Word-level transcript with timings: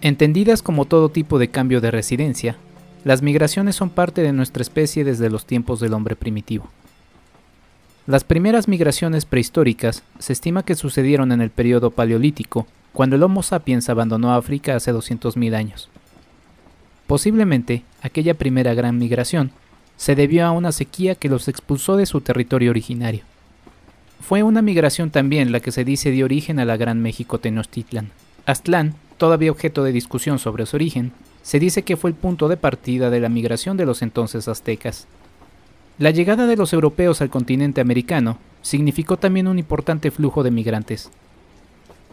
Entendidas 0.00 0.62
como 0.62 0.84
todo 0.84 1.08
tipo 1.08 1.38
de 1.38 1.48
cambio 1.48 1.80
de 1.80 1.90
residencia, 1.90 2.56
las 3.04 3.22
migraciones 3.22 3.74
son 3.74 3.90
parte 3.90 4.22
de 4.22 4.32
nuestra 4.32 4.62
especie 4.62 5.04
desde 5.04 5.30
los 5.30 5.44
tiempos 5.44 5.80
del 5.80 5.92
hombre 5.92 6.14
primitivo. 6.14 6.68
Las 8.06 8.24
primeras 8.24 8.68
migraciones 8.68 9.24
prehistóricas 9.24 10.02
se 10.18 10.32
estima 10.32 10.62
que 10.62 10.76
sucedieron 10.76 11.32
en 11.32 11.40
el 11.40 11.50
periodo 11.50 11.90
paleolítico, 11.90 12.66
cuando 12.92 13.16
el 13.16 13.22
Homo 13.22 13.42
sapiens 13.42 13.88
abandonó 13.88 14.32
África 14.32 14.76
hace 14.76 14.92
200.000 14.92 15.54
años. 15.54 15.90
Posiblemente, 17.06 17.82
aquella 18.00 18.34
primera 18.34 18.74
gran 18.74 18.98
migración 18.98 19.50
se 19.96 20.14
debió 20.14 20.46
a 20.46 20.52
una 20.52 20.72
sequía 20.72 21.16
que 21.16 21.28
los 21.28 21.48
expulsó 21.48 21.96
de 21.96 22.06
su 22.06 22.20
territorio 22.20 22.70
originario. 22.70 23.22
Fue 24.20 24.42
una 24.42 24.62
migración 24.62 25.10
también 25.10 25.52
la 25.52 25.60
que 25.60 25.72
se 25.72 25.84
dice 25.84 26.10
dio 26.10 26.24
origen 26.24 26.60
a 26.60 26.64
la 26.64 26.76
Gran 26.76 27.02
México 27.02 27.38
Tenochtitlan. 27.38 28.10
Aztlán, 28.46 28.94
todavía 29.18 29.50
objeto 29.50 29.84
de 29.84 29.92
discusión 29.92 30.38
sobre 30.38 30.64
su 30.64 30.76
origen, 30.76 31.12
se 31.42 31.58
dice 31.58 31.82
que 31.82 31.96
fue 31.96 32.10
el 32.10 32.16
punto 32.16 32.48
de 32.48 32.56
partida 32.56 33.10
de 33.10 33.20
la 33.20 33.28
migración 33.28 33.76
de 33.76 33.86
los 33.86 34.02
entonces 34.02 34.48
aztecas. 34.48 35.06
La 35.98 36.10
llegada 36.10 36.46
de 36.46 36.56
los 36.56 36.72
europeos 36.72 37.20
al 37.20 37.28
continente 37.28 37.80
americano 37.80 38.38
significó 38.62 39.16
también 39.16 39.48
un 39.48 39.58
importante 39.58 40.10
flujo 40.10 40.42
de 40.42 40.50
migrantes. 40.50 41.10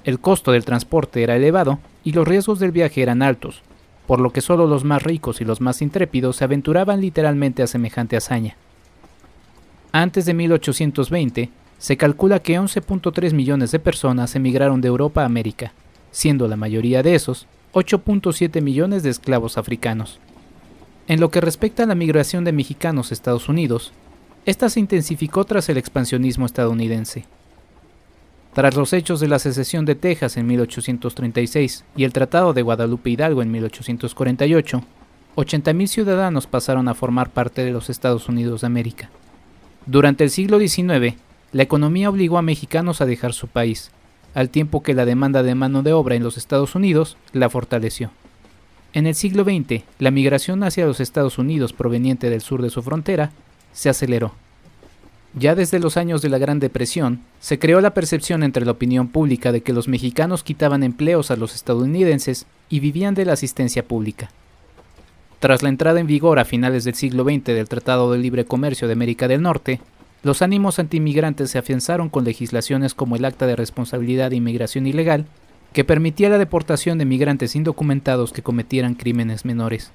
El 0.04 0.20
costo 0.20 0.52
del 0.52 0.66
transporte 0.66 1.23
era 1.23 1.36
elevado 1.36 1.80
y 2.04 2.12
los 2.12 2.28
riesgos 2.28 2.59
del 2.59 2.72
viaje 2.72 3.02
eran 3.02 3.22
altos, 3.22 3.62
por 4.08 4.20
lo 4.20 4.31
que 4.31 4.42
solo 4.42 4.67
los 4.67 4.84
más 4.84 5.03
ricos 5.03 5.42
y 5.42 5.45
los 5.45 5.62
más 5.62 5.81
intrépidos 5.81 6.38
se 6.38 6.44
aventuraban 6.44 7.02
literalmente 7.02 7.64
a 7.64 7.67
semejante 7.67 8.17
hazaña. 8.17 8.56
Antes 9.92 10.26
de 10.26 10.34
1820, 10.34 11.50
se 11.78 11.98
calcula 11.98 12.40
que 12.40 12.59
11.3 12.59 13.34
millones 13.34 13.72
de 13.72 13.80
personas 13.80 14.36
emigraron 14.36 14.81
de 14.81 14.88
Europa 14.88 15.23
a 15.23 15.26
América, 15.26 15.73
siendo 16.15 16.47
la 16.47 16.55
mayoría 16.55 17.03
de 17.03 17.13
esos 17.13 17.45
8.7 17.73 18.61
millones 18.61 19.03
de 19.03 19.09
esclavos 19.09 19.58
africanos. 19.58 20.22
En 21.09 21.19
lo 21.19 21.30
que 21.30 21.41
respecta 21.41 21.83
a 21.83 21.88
la 21.88 21.94
migración 21.94 22.45
de 22.45 22.53
mexicanos 22.53 23.11
a 23.11 23.13
Estados 23.13 23.49
Unidos, 23.49 23.91
esta 24.45 24.69
se 24.69 24.80
intensificó 24.80 25.44
tras 25.44 25.67
el 25.67 25.77
expansionismo 25.77 26.45
estadounidense. 26.45 27.25
Tras 28.53 28.75
los 28.75 28.94
hechos 28.94 29.19
de 29.19 29.27
la 29.27 29.39
secesión 29.39 29.83
de 29.83 29.95
Texas 29.95 30.38
en 30.38 30.47
1836 30.47 31.83
y 31.97 32.05
el 32.05 32.13
Tratado 32.13 32.53
de 32.53 32.61
Guadalupe 32.61 33.09
Hidalgo 33.09 33.41
en 33.41 33.52
1848, 33.52 34.83
80.000 35.35 35.88
ciudadanos 35.88 36.47
pasaron 36.47 36.88
a 36.88 36.94
formar 36.94 37.31
parte 37.31 37.66
de 37.66 37.72
los 37.72 37.89
Estados 37.89 38.29
Unidos 38.29 38.61
de 38.61 38.67
América. 38.67 39.09
Durante 39.85 40.23
el 40.23 40.29
siglo 40.29 40.59
XIX, 40.59 41.17
la 41.52 41.63
economía 41.63 42.09
obligó 42.09 42.38
a 42.38 42.41
mexicanos 42.41 43.02
a 43.02 43.05
dejar 43.05 43.33
su 43.33 43.50
país, 43.50 43.91
al 44.36 44.50
tiempo 44.50 44.83
que 44.83 44.94
la 44.94 45.05
demanda 45.05 45.41
de 45.41 45.55
mano 45.55 45.81
de 45.81 45.94
obra 45.94 46.14
en 46.14 46.23
los 46.23 46.38
Estados 46.38 46.75
Unidos 46.75 47.17
la 47.33 47.50
fortaleció. 47.50 48.11
En 48.94 49.08
el 49.08 49.16
siglo 49.16 49.44
XX, 49.44 49.83
la 49.97 50.11
migración 50.11 50.64
hacia 50.64 50.86
los 50.86 51.00
Estados 51.00 51.38
Unidos 51.38 51.73
proveniente 51.73 52.30
del 52.30 52.41
sur 52.41 52.61
de 52.61 52.69
su 52.69 52.83
frontera 52.83 53.31
se 53.73 53.89
aceleró. 53.89 54.33
Ya 55.38 55.53
desde 55.53 55.80
los 55.80 55.97
años 55.97 56.22
de 56.22 56.30
la 56.30 56.38
Gran 56.38 56.59
Depresión, 56.59 57.22
se 57.41 57.59
creó 57.59 57.81
la 57.81 57.94
percepción 57.94 58.41
entre 58.41 58.66
la 58.66 58.72
opinión 58.72 59.09
pública 59.09 59.52
de 59.52 59.61
que 59.61 59.73
los 59.73 59.89
mexicanos 59.89 60.44
quitaban 60.44 60.83
empleos 60.83 61.30
a 61.30 61.36
los 61.36 61.56
estadounidenses 61.56 62.45
y 62.69 62.80
vivían 62.80 63.16
de 63.16 63.25
la 63.25 63.33
asistencia 63.33 63.83
pública. 63.83 64.30
Tras 65.39 65.61
la 65.61 65.69
entrada 65.69 66.00
en 66.00 66.08
vigor 66.08 66.39
a 66.39 66.45
finales 66.45 66.86
del 66.86 66.95
siglo 66.95 67.25
XX 67.25 67.44
del 67.47 67.67
Tratado 67.67 68.11
de 68.11 68.17
Libre 68.17 68.45
Comercio 68.45 68.88
de 68.88 68.94
América 68.94 69.28
del 69.28 69.41
Norte, 69.41 69.81
los 70.26 70.42
ánimos 70.42 70.80
antimigrantes 70.80 71.52
se 71.52 71.59
afianzaron 71.59 72.09
con 72.09 72.23
legislaciones 72.23 72.95
como 72.95 73.16
el 73.16 73.26
Acta 73.26 73.45
de 73.45 73.56
Responsabilidad 73.56 74.31
de 74.31 74.38
Inmigración 74.38 74.88
Ilegal, 74.88 75.28
que 75.72 75.84
permitía 75.84 76.30
la 76.30 76.40
deportación 76.40 76.98
de 76.98 77.06
migrantes 77.06 77.56
indocumentados 77.56 78.34
que 78.34 78.42
cometieran 78.42 78.96
crímenes 78.96 79.46
menores. 79.46 79.92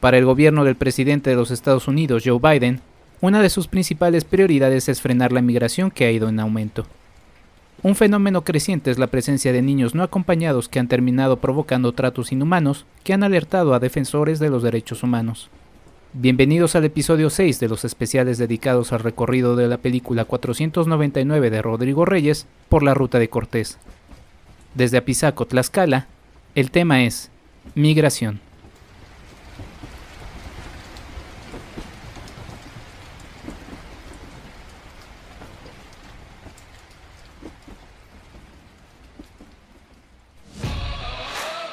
Para 0.00 0.18
el 0.18 0.26
gobierno 0.26 0.64
del 0.64 0.76
presidente 0.76 1.30
de 1.30 1.36
los 1.36 1.50
Estados 1.50 1.88
Unidos, 1.88 2.24
Joe 2.26 2.38
Biden, 2.38 2.82
una 3.22 3.40
de 3.40 3.48
sus 3.48 3.66
principales 3.66 4.24
prioridades 4.24 4.90
es 4.90 5.00
frenar 5.00 5.32
la 5.32 5.40
migración 5.40 5.90
que 5.90 6.04
ha 6.04 6.10
ido 6.10 6.28
en 6.28 6.40
aumento. 6.40 6.84
Un 7.82 7.94
fenómeno 7.94 8.44
creciente 8.44 8.90
es 8.90 8.98
la 8.98 9.06
presencia 9.06 9.50
de 9.50 9.62
niños 9.62 9.94
no 9.94 10.02
acompañados 10.02 10.68
que 10.68 10.78
han 10.78 10.88
terminado 10.88 11.38
provocando 11.38 11.92
tratos 11.92 12.32
inhumanos 12.32 12.84
que 13.02 13.14
han 13.14 13.22
alertado 13.22 13.72
a 13.72 13.80
defensores 13.80 14.38
de 14.40 14.50
los 14.50 14.62
derechos 14.62 15.02
humanos. 15.02 15.48
Bienvenidos 16.16 16.76
al 16.76 16.84
episodio 16.84 17.28
6 17.28 17.58
de 17.58 17.66
los 17.66 17.84
especiales 17.84 18.38
dedicados 18.38 18.92
al 18.92 19.00
recorrido 19.00 19.56
de 19.56 19.66
la 19.66 19.78
película 19.78 20.24
499 20.24 21.50
de 21.50 21.60
Rodrigo 21.60 22.04
Reyes 22.04 22.46
por 22.68 22.84
la 22.84 22.94
ruta 22.94 23.18
de 23.18 23.28
Cortés. 23.28 23.78
Desde 24.76 24.98
Apizaco, 24.98 25.44
Tlaxcala, 25.44 26.06
el 26.54 26.70
tema 26.70 27.02
es 27.02 27.32
Migración. 27.74 28.38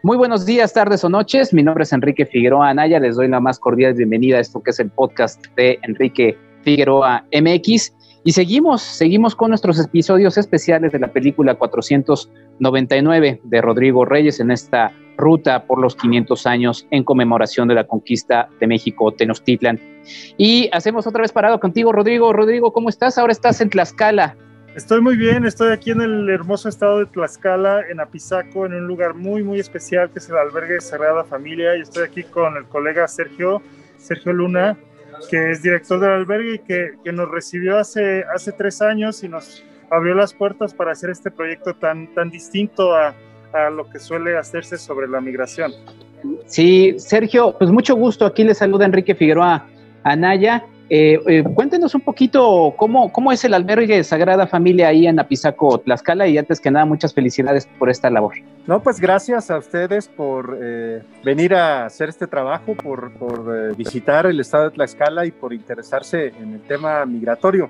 Muy 0.06 0.18
buenos 0.18 0.46
días, 0.46 0.74
tardes 0.74 1.02
o 1.06 1.10
noches. 1.10 1.54
Mi 1.54 1.64
nombre 1.64 1.84
es 1.84 1.94
Enrique 1.94 2.26
Figueroa 2.26 2.68
Anaya. 2.68 3.00
Les 3.00 3.16
doy 3.16 3.30
la 3.30 3.40
más 3.40 3.58
cordial 3.58 3.94
bienvenida 3.94 4.36
a 4.36 4.42
esto 4.42 4.62
que 4.62 4.72
es 4.72 4.80
el 4.82 4.90
podcast 4.90 5.46
de 5.56 5.80
Enrique 5.84 6.38
Figueroa 6.64 7.26
MX. 7.32 7.96
Y 8.26 8.34
seguimos, 8.34 8.82
seguimos 8.82 9.34
con 9.34 9.52
nuestros 9.52 9.80
episodios 9.80 10.38
especiales 10.38 10.92
de 10.92 11.00
la 11.00 11.14
película 11.14 11.56
499 11.56 13.40
de 13.46 13.62
Rodrigo 13.62 14.04
Reyes 14.04 14.42
en 14.42 14.52
esta 14.52 14.92
ruta 15.24 15.66
por 15.66 15.80
los 15.80 15.96
500 15.96 16.46
años 16.46 16.86
en 16.92 17.04
conmemoración 17.04 17.68
de 17.68 17.76
la 17.76 17.86
conquista 17.86 18.50
de 18.60 18.68
México, 18.68 19.12
Tenochtitlan. 19.12 19.80
Y 20.38 20.70
hacemos 20.74 21.08
otra 21.08 21.22
vez 21.22 21.32
parado 21.32 21.60
contigo, 21.60 21.92
Rodrigo. 21.92 22.34
Rodrigo, 22.34 22.74
¿cómo 22.74 22.90
estás? 22.90 23.18
Ahora 23.18 23.32
estás 23.32 23.62
en 23.62 23.70
Tlaxcala. 23.70 24.36
Estoy 24.76 25.02
muy 25.02 25.16
bien, 25.16 25.46
estoy 25.46 25.72
aquí 25.72 25.92
en 25.92 26.02
el 26.02 26.30
hermoso 26.30 26.68
estado 26.68 27.00
de 27.00 27.06
Tlaxcala, 27.06 27.82
en 27.90 28.00
Apizaco, 28.00 28.66
en 28.66 28.74
un 28.74 28.88
lugar 28.88 29.14
muy, 29.14 29.44
muy 29.44 29.60
especial 29.60 30.10
que 30.10 30.20
es 30.20 30.30
el 30.30 30.36
albergue 30.36 30.82
Sagrada 30.82 31.24
Familia. 31.24 31.78
Y 31.78 31.82
estoy 31.82 32.04
aquí 32.04 32.24
con 32.24 32.58
el 32.58 32.66
colega 32.66 33.08
Sergio, 33.08 33.62
Sergio 33.98 34.34
Luna, 34.34 34.78
que 35.30 35.52
es 35.52 35.62
director 35.62 36.00
del 36.00 36.12
albergue 36.12 36.56
y 36.56 36.60
que, 36.60 36.94
que 37.04 37.14
nos 37.14 37.30
recibió 37.30 37.78
hace, 37.78 38.26
hace 38.36 38.52
tres 38.52 38.82
años 38.82 39.24
y 39.24 39.30
nos 39.30 39.64
abrió 39.90 40.16
las 40.16 40.34
puertas 40.34 40.74
para 40.74 40.92
hacer 40.92 41.12
este 41.12 41.30
proyecto 41.30 41.76
tan, 41.76 42.14
tan 42.16 42.32
distinto 42.32 42.96
a, 42.96 43.14
a 43.54 43.70
lo 43.70 43.90
que 43.90 44.00
suele 44.00 44.38
hacerse 44.38 44.78
sobre 44.78 45.08
la 45.08 45.22
migración. 45.22 45.72
Sí, 46.46 46.96
Sergio, 46.98 47.56
pues 47.58 47.72
mucho 47.72 47.96
gusto. 47.96 48.26
Aquí 48.26 48.44
le 48.44 48.54
saluda 48.54 48.86
Enrique 48.86 49.16
Figueroa 49.16 49.68
Anaya. 50.04 50.66
Eh, 50.90 51.20
eh, 51.28 51.44
cuéntenos 51.44 51.96
un 51.96 52.02
poquito 52.02 52.74
cómo, 52.78 53.12
cómo 53.12 53.32
es 53.32 53.44
el 53.46 53.54
albergue 53.54 53.96
de 53.96 54.04
Sagrada 54.04 54.46
Familia 54.48 54.90
ahí 54.90 55.08
en 55.08 55.20
Apizaco, 55.20 55.80
Tlaxcala, 55.80 56.28
y 56.28 56.38
antes 56.38 56.60
que 56.60 56.70
nada, 56.70 56.86
muchas 56.86 57.14
felicidades 57.14 57.68
por 57.80 57.90
esta 57.90 58.10
labor. 58.10 58.36
No, 58.68 58.84
pues 58.84 59.00
gracias 59.00 59.50
a 59.50 59.58
ustedes 59.58 60.08
por 60.08 60.58
eh, 60.62 61.02
venir 61.24 61.56
a 61.56 61.86
hacer 61.86 62.10
este 62.10 62.28
trabajo, 62.28 62.76
por, 62.76 63.14
por 63.14 63.76
visitar 63.76 64.26
el 64.26 64.40
estado 64.40 64.66
de 64.66 64.72
Tlaxcala 64.72 65.26
y 65.26 65.32
por 65.32 65.54
interesarse 65.54 66.28
en 66.40 66.54
el 66.54 66.62
tema 66.62 67.06
migratorio. 67.06 67.70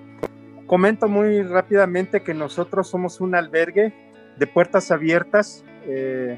Comento 0.66 1.08
muy 1.08 1.44
rápidamente 1.44 2.22
que 2.22 2.34
nosotros 2.34 2.90
somos 2.90 3.22
un 3.22 3.36
albergue 3.36 3.94
de 4.38 4.48
puertas 4.48 4.92
abiertas 4.92 5.64
eh, 5.88 6.38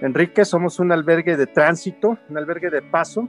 Enrique, 0.00 0.44
somos 0.44 0.78
un 0.78 0.92
albergue 0.92 1.36
de 1.36 1.46
tránsito, 1.46 2.18
un 2.28 2.36
albergue 2.36 2.70
de 2.70 2.82
paso, 2.82 3.28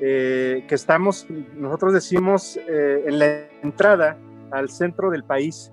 eh, 0.00 0.64
que 0.68 0.74
estamos, 0.74 1.26
nosotros 1.54 1.92
decimos, 1.92 2.56
eh, 2.56 3.04
en 3.06 3.18
la 3.18 3.48
entrada 3.62 4.16
al 4.50 4.70
centro 4.70 5.10
del 5.10 5.24
país. 5.24 5.72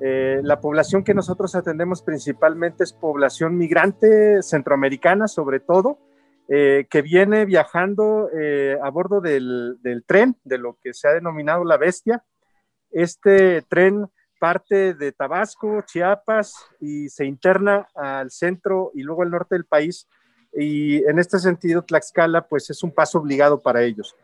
la 0.00 0.60
población 0.60 1.02
que 1.02 1.14
nosotros 1.14 1.54
atendemos 1.54 2.02
principalmente 2.02 2.84
es 2.84 2.92
población 2.92 3.56
migrante 3.56 4.42
centroamericana, 4.42 5.28
sobre 5.28 5.60
todo, 5.60 5.98
que 6.46 7.02
viene 7.02 7.46
viajando 7.46 8.28
a 8.82 8.90
bordo 8.90 9.22
del, 9.22 9.78
del, 9.82 10.04
tren, 10.04 10.36
de 10.44 10.58
lo 10.58 10.76
que 10.82 10.92
se 10.92 11.08
ha 11.08 11.12
denominado 11.12 11.64
la 11.64 11.78
bestia. 11.78 12.22
Este 12.90 13.62
tren 13.62 14.10
parte 14.44 14.92
de 14.92 15.10
Tabasco, 15.10 15.80
Chiapas 15.86 16.66
y 16.78 17.08
se 17.08 17.24
interna 17.24 17.88
al 17.94 18.30
centro 18.30 18.90
y 18.92 19.02
luego 19.02 19.22
al 19.22 19.30
norte 19.30 19.54
del 19.54 19.64
país. 19.64 20.06
Y 20.52 21.02
en 21.08 21.18
este 21.18 21.38
sentido, 21.38 21.80
Tlaxcala, 21.80 22.46
pues 22.46 22.68
es 22.68 22.82
un 22.82 22.92
paso 22.92 23.20
obligado 23.20 23.62
para 23.62 23.82
ellos. 23.82 24.14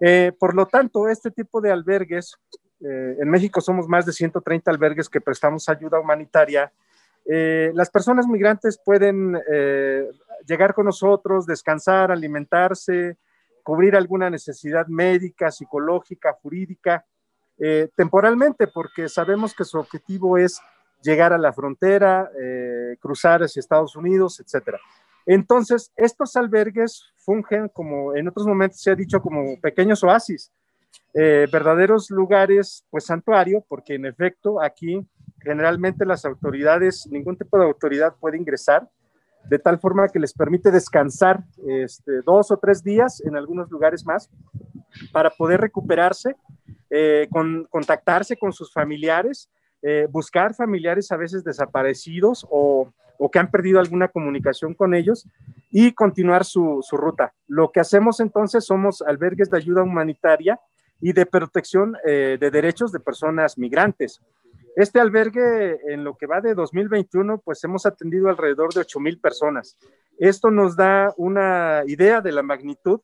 Eh, 0.00 0.30
por 0.38 0.54
lo 0.54 0.66
tanto, 0.66 1.08
este 1.08 1.32
tipo 1.32 1.60
de 1.60 1.72
albergues 1.72 2.36
eh, 2.82 3.16
en 3.20 3.28
México 3.28 3.60
somos 3.60 3.88
más 3.88 4.06
de 4.06 4.12
130 4.12 4.70
albergues 4.70 5.08
que 5.08 5.20
prestamos 5.20 5.68
ayuda 5.68 5.98
humanitaria. 5.98 6.72
Eh, 7.26 7.72
las 7.74 7.90
personas 7.90 8.28
migrantes 8.28 8.78
pueden 8.78 9.32
llegar 10.46 10.72
con 10.72 10.86
nosotros, 10.86 11.46
descansar, 11.46 12.12
alimentarse, 12.12 13.16
cubrir 13.64 13.96
alguna 13.96 14.30
necesidad 14.30 14.86
médica, 14.86 15.50
psicológica, 15.50 16.32
jurídica, 16.40 17.04
temporalmente, 17.96 18.68
porque 18.68 19.08
sabemos 19.08 19.54
que 19.54 19.64
su 19.64 19.78
objetivo 19.78 20.38
es 20.38 20.60
llegar 21.02 21.32
a 21.32 21.38
la 21.38 21.52
frontera, 21.52 22.30
cruzar 23.00 23.42
hacia 23.42 23.60
Estados 23.60 23.96
Unidos, 23.96 24.40
etc. 24.40 24.76
Entonces, 25.26 25.92
estos 25.96 26.36
albergues 26.36 27.12
fungen 27.16 27.68
como 27.68 28.14
en 28.16 28.28
otros 28.28 28.46
momentos 28.46 28.80
se 28.80 28.90
ha 28.90 28.94
dicho 28.94 29.20
como 29.20 29.60
pequeños 29.60 30.02
oasis 30.02 30.52
eh, 31.14 31.46
verdaderos 31.50 32.10
lugares, 32.10 32.84
pues 32.90 33.06
santuario, 33.06 33.64
porque 33.68 33.94
en 33.94 34.06
efecto 34.06 34.62
aquí 34.62 35.06
generalmente 35.40 36.04
las 36.04 36.24
autoridades, 36.24 37.08
ningún 37.10 37.36
tipo 37.36 37.58
de 37.58 37.64
autoridad 37.64 38.14
puede 38.20 38.36
ingresar, 38.36 38.88
de 39.48 39.58
tal 39.58 39.78
forma 39.78 40.08
que 40.08 40.18
les 40.18 40.32
permite 40.32 40.70
descansar 40.70 41.44
este, 41.66 42.22
dos 42.22 42.50
o 42.50 42.56
tres 42.58 42.82
días 42.82 43.22
en 43.24 43.36
algunos 43.36 43.70
lugares 43.70 44.04
más 44.04 44.30
para 45.12 45.30
poder 45.30 45.60
recuperarse, 45.60 46.36
eh, 46.90 47.28
con, 47.30 47.66
contactarse 47.70 48.36
con 48.36 48.52
sus 48.52 48.72
familiares, 48.72 49.50
eh, 49.82 50.06
buscar 50.10 50.54
familiares 50.54 51.12
a 51.12 51.16
veces 51.16 51.44
desaparecidos 51.44 52.46
o, 52.50 52.92
o, 53.18 53.30
que 53.30 53.38
han 53.38 53.50
perdido 53.50 53.78
alguna 53.78 54.08
comunicación 54.08 54.74
con 54.74 54.94
ellos 54.94 55.26
y 55.70 55.92
continuar 55.92 56.44
su, 56.44 56.80
su 56.82 56.96
ruta. 56.96 57.34
Lo 57.46 57.70
que 57.70 57.80
hacemos 57.80 58.20
entonces 58.20 58.64
somos 58.64 59.02
albergues 59.02 59.50
de 59.50 59.58
ayuda 59.58 59.82
humanitaria 59.82 60.58
y 61.00 61.12
de 61.12 61.26
protección 61.26 61.96
eh, 62.04 62.38
de 62.40 62.50
derechos 62.50 62.92
de 62.92 63.00
personas 63.00 63.58
migrantes. 63.58 64.20
Este 64.76 65.00
albergue, 65.00 65.78
en 65.92 66.04
lo 66.04 66.16
que 66.16 66.26
va 66.26 66.40
de 66.40 66.54
2021, 66.54 67.38
pues 67.38 67.62
hemos 67.64 67.84
atendido 67.86 68.28
alrededor 68.28 68.72
de 68.72 68.80
8 68.80 69.00
mil 69.00 69.18
personas. 69.18 69.76
Esto 70.18 70.50
nos 70.50 70.76
da 70.76 71.12
una 71.16 71.82
idea 71.86 72.20
de 72.20 72.32
la 72.32 72.42
magnitud 72.42 73.00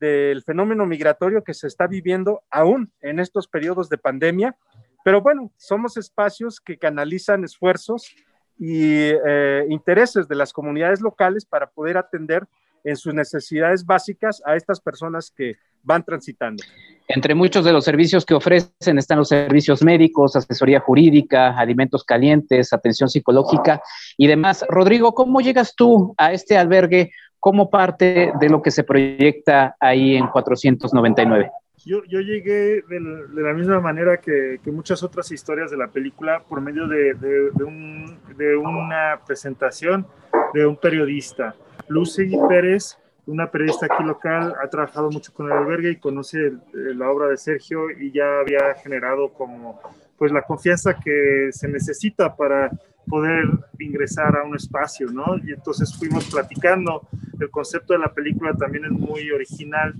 del 0.00 0.42
fenómeno 0.42 0.86
migratorio 0.86 1.42
que 1.42 1.54
se 1.54 1.66
está 1.66 1.86
viviendo 1.86 2.42
aún 2.50 2.92
en 3.00 3.20
estos 3.20 3.48
periodos 3.48 3.88
de 3.88 3.98
pandemia. 3.98 4.56
Pero 5.04 5.22
bueno, 5.22 5.52
somos 5.56 5.96
espacios 5.96 6.60
que 6.60 6.78
canalizan 6.78 7.44
esfuerzos 7.44 8.14
y 8.58 9.10
eh, 9.26 9.64
intereses 9.68 10.28
de 10.28 10.34
las 10.34 10.52
comunidades 10.52 11.00
locales 11.00 11.44
para 11.44 11.70
poder 11.70 11.96
atender 11.96 12.46
en 12.84 12.96
sus 12.96 13.14
necesidades 13.14 13.84
básicas 13.84 14.42
a 14.44 14.56
estas 14.56 14.80
personas 14.80 15.32
que 15.34 15.56
van 15.82 16.04
transitando. 16.04 16.62
Entre 17.06 17.34
muchos 17.34 17.64
de 17.64 17.72
los 17.72 17.84
servicios 17.84 18.26
que 18.26 18.34
ofrecen 18.34 18.98
están 18.98 19.18
los 19.18 19.28
servicios 19.28 19.82
médicos, 19.82 20.36
asesoría 20.36 20.80
jurídica, 20.80 21.58
alimentos 21.58 22.04
calientes, 22.04 22.72
atención 22.72 23.08
psicológica 23.08 23.80
y 24.16 24.26
demás. 24.26 24.64
Rodrigo, 24.68 25.14
¿cómo 25.14 25.40
llegas 25.40 25.74
tú 25.74 26.14
a 26.18 26.32
este 26.32 26.58
albergue 26.58 27.12
como 27.40 27.70
parte 27.70 28.32
de 28.38 28.48
lo 28.48 28.62
que 28.62 28.70
se 28.70 28.84
proyecta 28.84 29.76
ahí 29.80 30.16
en 30.16 30.26
499? 30.28 31.50
Yo, 31.84 32.02
yo 32.04 32.20
llegué 32.20 32.82
de, 32.88 33.00
la 33.34 33.52
misma 33.54 33.80
manera 33.80 34.18
que, 34.18 34.60
muchas 34.66 35.02
otras 35.02 35.30
historias 35.30 35.70
de 35.70 35.76
la 35.76 35.88
película 35.88 36.42
por 36.48 36.60
medio 36.60 36.86
de, 36.88 37.14
de 37.14 38.56
una 38.56 39.20
presentación 39.26 40.06
de 40.52 40.66
un 40.66 40.76
periodista. 40.76 41.54
Lucy 41.88 42.36
Pérez 42.48 42.98
una 43.28 43.50
periodista 43.50 43.86
aquí 43.86 44.02
local, 44.02 44.54
ha 44.62 44.68
trabajado 44.68 45.10
mucho 45.10 45.32
con 45.34 45.46
el 45.46 45.52
albergue 45.52 45.90
y 45.90 45.96
conoce 45.96 46.52
la 46.72 47.10
obra 47.10 47.28
de 47.28 47.36
Sergio 47.36 47.90
y 47.90 48.10
ya 48.10 48.40
había 48.40 48.74
generado 48.82 49.34
como 49.34 49.80
pues 50.16 50.32
la 50.32 50.42
confianza 50.42 50.94
que 50.94 51.50
se 51.52 51.68
necesita 51.68 52.34
para 52.34 52.70
poder 53.08 53.44
ingresar 53.78 54.36
a 54.36 54.44
un 54.44 54.56
espacio, 54.56 55.08
¿no? 55.10 55.36
Y 55.44 55.52
entonces 55.52 55.96
fuimos 55.96 56.28
platicando, 56.30 57.08
el 57.40 57.50
concepto 57.50 57.92
de 57.92 58.00
la 58.00 58.12
película 58.12 58.54
también 58.54 58.84
es 58.84 58.92
muy 58.92 59.30
original, 59.30 59.94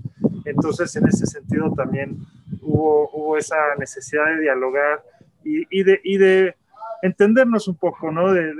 entonces 0.45 0.95
en 0.95 1.07
ese 1.07 1.25
sentido 1.25 1.73
también 1.73 2.17
hubo, 2.61 3.09
hubo 3.11 3.37
esa 3.37 3.57
necesidad 3.77 4.25
de 4.25 4.41
dialogar 4.41 5.03
y, 5.43 5.63
y, 5.69 5.83
de, 5.83 6.01
y 6.03 6.17
de 6.17 6.55
entendernos 7.01 7.67
un 7.67 7.75
poco, 7.75 8.11
¿no? 8.11 8.33
de, 8.33 8.53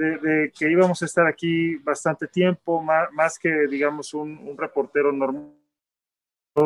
de, 0.00 0.52
que 0.58 0.70
íbamos 0.70 1.02
a 1.02 1.04
estar 1.04 1.26
aquí 1.26 1.76
bastante 1.76 2.26
tiempo, 2.26 2.82
más, 2.82 3.38
que, 3.38 3.66
digamos, 3.68 4.14
un, 4.14 4.56
reportero 4.56 5.12
normal, 5.12 5.52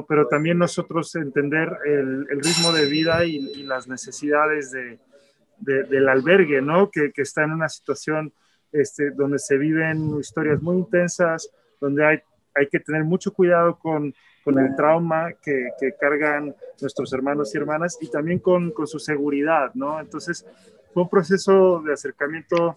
pero 0.09 0.27
también 0.29 0.59
nosotros 0.59 1.15
entender 1.17 1.77
el, 1.85 2.27
ritmo 2.29 2.73
de 2.73 2.87
vida 2.87 3.25
y, 3.25 3.63
las 3.65 3.89
necesidades 3.89 4.71
de, 4.71 4.99
del 5.59 6.09
albergue, 6.09 6.61
¿no? 6.61 6.91
Que, 6.91 7.13
que, 7.13 7.23
está 7.23 7.45
en 7.45 7.53
una 7.53 7.69
situación 7.69 8.33
este, 8.73 9.11
donde 9.11 9.39
se 9.39 9.57
viven 9.57 10.19
historias 10.19 10.61
muy 10.61 10.77
intensas, 10.77 11.51
donde 11.81 12.05
hay, 12.05 12.19
hay 12.55 12.69
que 12.69 12.81
tener 12.81 13.05
mucho 13.05 13.33
cuidado 13.33 13.79
con, 13.79 14.15
con 14.43 14.59
el 14.59 14.75
trauma 14.77 15.33
que, 15.43 15.69
que, 15.81 15.95
cargan 15.99 16.55
nuestros 16.81 17.13
hermanos 17.13 17.55
y 17.55 17.59
hermanas 17.59 17.99
y 18.01 18.11
también 18.11 18.39
con, 18.39 18.73
con 18.73 18.87
su 18.87 18.99
seguridad, 18.99 19.71
¿no? 19.75 20.01
Entonces, 20.01 20.45
fue 20.93 21.03
un 21.03 21.09
proceso 21.09 21.83
de 21.83 21.93
acercamiento 21.93 22.75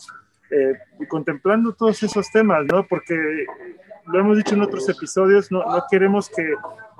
eh, 0.49 0.73
contemplando 1.07 1.73
todos 1.73 2.01
esos 2.03 2.31
temas, 2.31 2.65
¿no? 2.65 2.85
Porque 2.87 3.45
lo 4.07 4.19
hemos 4.19 4.37
dicho 4.37 4.55
en 4.55 4.61
otros 4.61 4.87
episodios, 4.87 5.51
no, 5.51 5.63
no 5.65 5.83
queremos 5.89 6.29
que, 6.29 6.53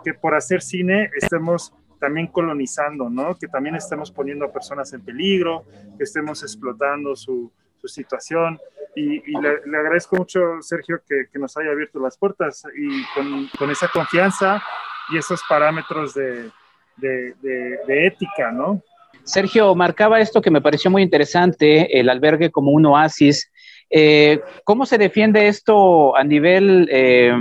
que, 0.03 0.13
por 0.13 0.35
hacer 0.35 0.62
cine 0.62 1.09
estemos 1.15 1.73
también 1.99 2.27
colonizando, 2.27 3.09
¿no? 3.09 3.38
Que 3.38 3.47
también 3.47 3.75
estemos 3.75 4.11
poniendo 4.11 4.45
a 4.45 4.51
personas 4.51 4.91
en 4.94 5.01
peligro, 5.01 5.65
que 5.97 6.03
estemos 6.03 6.44
explotando 6.44 7.15
su, 7.15 7.51
su 7.79 7.88
situación. 7.88 8.59
Y, 8.95 9.19
le, 9.39 9.61
le, 9.65 9.77
agradezco 9.77 10.15
mucho, 10.15 10.39
Sergio, 10.61 11.01
que, 11.07 11.25
que, 11.31 11.38
nos 11.38 11.55
haya 11.57 11.69
abierto 11.69 11.99
las 11.99 12.17
puertas 12.17 12.63
y 12.75 13.03
con, 13.13 13.47
con 13.57 13.69
esa 13.69 13.88
confianza 13.89 14.61
y 15.11 15.17
esos 15.17 15.41
parámetros 15.47 16.15
de, 16.15 16.49
de, 16.95 17.35
de 17.41 18.07
ética, 18.07 18.51
¿no? 18.51 18.81
Sergio 19.27 19.75
marcaba 19.75 20.21
esto 20.21 20.41
que 20.41 20.49
me 20.49 20.61
pareció 20.61 20.89
muy 20.89 21.03
interesante, 21.03 21.99
el 21.99 22.09
albergue 22.09 22.49
como 22.49 22.71
un 22.71 22.85
oasis. 22.85 23.51
Eh, 23.89 24.39
¿Cómo 24.63 24.85
se 24.85 24.97
defiende 24.97 25.47
esto 25.47 26.15
a 26.15 26.23
nivel, 26.23 26.88
eh, 26.91 27.33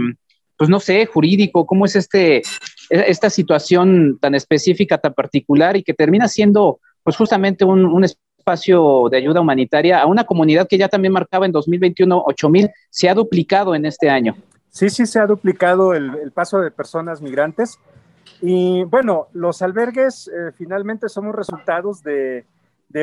pues 0.57 0.69
no 0.69 0.81
sé, 0.81 1.07
jurídico? 1.07 1.65
¿Cómo 1.65 1.87
es 1.87 1.95
este, 1.95 2.43
esta 2.91 3.31
situación 3.31 4.19
tan 4.21 4.35
específica, 4.35 4.99
tan 4.99 5.15
particular 5.15 5.77
y 5.77 5.83
que 5.83 5.95
termina 5.95 6.29
siendo, 6.29 6.81
pues 7.03 7.17
justamente 7.17 7.65
un, 7.65 8.05
espacio 8.05 9.09
de 9.11 9.17
ayuda 9.17 9.41
humanitaria 9.41 10.01
a 10.01 10.07
una 10.07 10.23
comunidad 10.23 10.69
que 10.69 10.79
ya 10.79 10.89
también 10.89 11.13
marcaba 11.13 11.47
en 11.47 11.53
2021 11.53 12.23
8000, 12.27 12.71
se 12.91 13.09
ha 13.09 13.15
duplicado 13.15 13.75
en 13.75 13.87
este 13.87 14.09
año? 14.09 14.37
Sí, 14.71 14.89
sí, 14.89 15.05
se 15.05 15.19
ha 15.19 15.27
duplicado 15.27 15.95
el 15.95 16.31
paso 16.33 16.61
de 16.61 16.71
personas 16.71 17.21
migrantes. 17.21 17.81
Y 18.41 18.85
bueno, 18.85 19.29
los 19.33 19.63
albergues 19.63 20.29
eh, 20.29 20.53
finalmente 20.57 21.09
somos 21.09 21.35
resultados 21.35 22.03
de, 22.03 22.45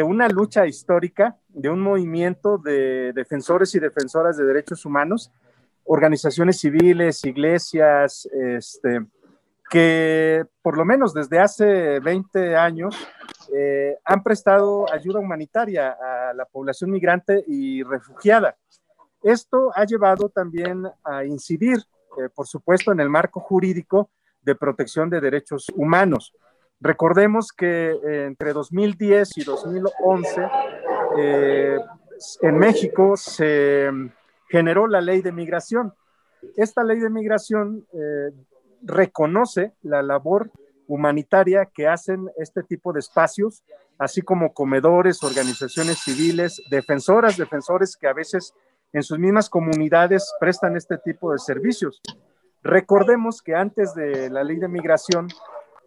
una 0.04 0.28
lucha 0.28 0.66
histórica, 0.66 1.38
de 1.50 1.70
un 1.70 1.80
movimiento 1.80 2.58
de 2.58 3.14
defensores 3.14 3.76
y 3.76 3.80
defensoras 3.80 4.38
de 4.38 4.46
derechos 4.46 4.86
humanos, 4.86 5.32
organizaciones 5.84 6.60
civiles, 6.60 7.24
iglesias, 7.26 8.28
este, 8.34 9.02
que 9.74 10.46
por 10.62 10.78
lo 10.78 10.86
menos 10.86 11.16
desde 11.16 11.40
hace 11.40 12.00
20 12.00 12.56
años 12.56 12.96
eh, 13.52 13.98
han 14.06 14.22
prestado 14.22 14.86
ayuda 14.94 15.20
humanitaria 15.20 15.98
a 16.00 16.32
la 16.36 16.46
población 16.46 16.92
migrante 16.92 17.44
y 17.48 17.82
refugiada. 17.82 18.56
Esto 19.24 19.72
ha 19.74 19.84
llevado 19.86 20.30
también 20.30 20.86
a 21.04 21.26
incidir, 21.26 21.80
eh, 22.20 22.30
por 22.36 22.46
supuesto, 22.46 22.92
en 22.92 23.00
el 23.00 23.10
marco 23.10 23.40
jurídico 23.40 24.12
de 24.44 24.54
protección 24.54 25.10
de 25.10 25.20
derechos 25.20 25.66
humanos. 25.76 26.36
Recordemos 26.80 27.52
que 27.52 27.94
eh, 27.94 28.26
entre 28.28 28.54
2010 28.54 29.38
y 29.38 29.44
2011 29.44 30.50
eh, 31.18 31.80
en 32.44 32.58
México 32.60 33.18
se 33.18 33.90
generó 34.50 34.86
la 34.86 35.02
ley 35.02 35.24
de 35.24 35.32
migración. 35.32 35.96
Esta 36.58 36.84
ley 36.84 37.00
de 37.00 37.10
migración 37.10 37.88
eh, 37.92 38.30
reconoce 38.84 39.74
la 39.82 40.02
labor 40.02 40.52
humanitaria 40.88 41.66
que 41.74 41.88
hacen 41.88 42.30
este 42.38 42.64
tipo 42.64 42.94
de 42.94 43.00
espacios, 43.00 43.64
así 43.98 44.22
como 44.22 44.54
comedores, 44.54 45.24
organizaciones 45.24 46.00
civiles, 46.00 46.62
defensoras, 46.70 47.38
defensores 47.38 47.96
que 47.96 48.08
a 48.08 48.14
veces 48.14 48.54
en 48.92 49.04
sus 49.04 49.18
mismas 49.18 49.50
comunidades 49.50 50.32
prestan 50.40 50.76
este 50.76 50.98
tipo 50.98 51.32
de 51.32 51.40
servicios. 51.40 52.02
Recordemos 52.62 53.42
que 53.42 53.56
antes 53.56 53.94
de 53.96 54.30
la 54.30 54.44
ley 54.44 54.58
de 54.58 54.68
migración, 54.68 55.28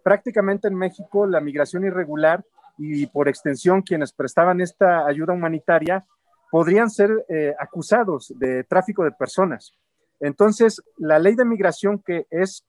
prácticamente 0.02 0.68
en 0.68 0.74
México 0.74 1.26
la 1.26 1.40
migración 1.40 1.84
irregular 1.84 2.44
y 2.78 3.06
por 3.06 3.28
extensión 3.28 3.82
quienes 3.82 4.12
prestaban 4.12 4.60
esta 4.60 5.06
ayuda 5.06 5.32
humanitaria 5.32 6.04
podrían 6.50 6.90
ser 6.90 7.24
eh, 7.28 7.54
acusados 7.58 8.32
de 8.36 8.64
tráfico 8.64 9.04
de 9.04 9.12
personas. 9.12 9.72
Entonces, 10.20 10.82
la 10.96 11.18
ley 11.18 11.34
de 11.34 11.44
migración, 11.44 12.02
que 12.04 12.26
es 12.30 12.64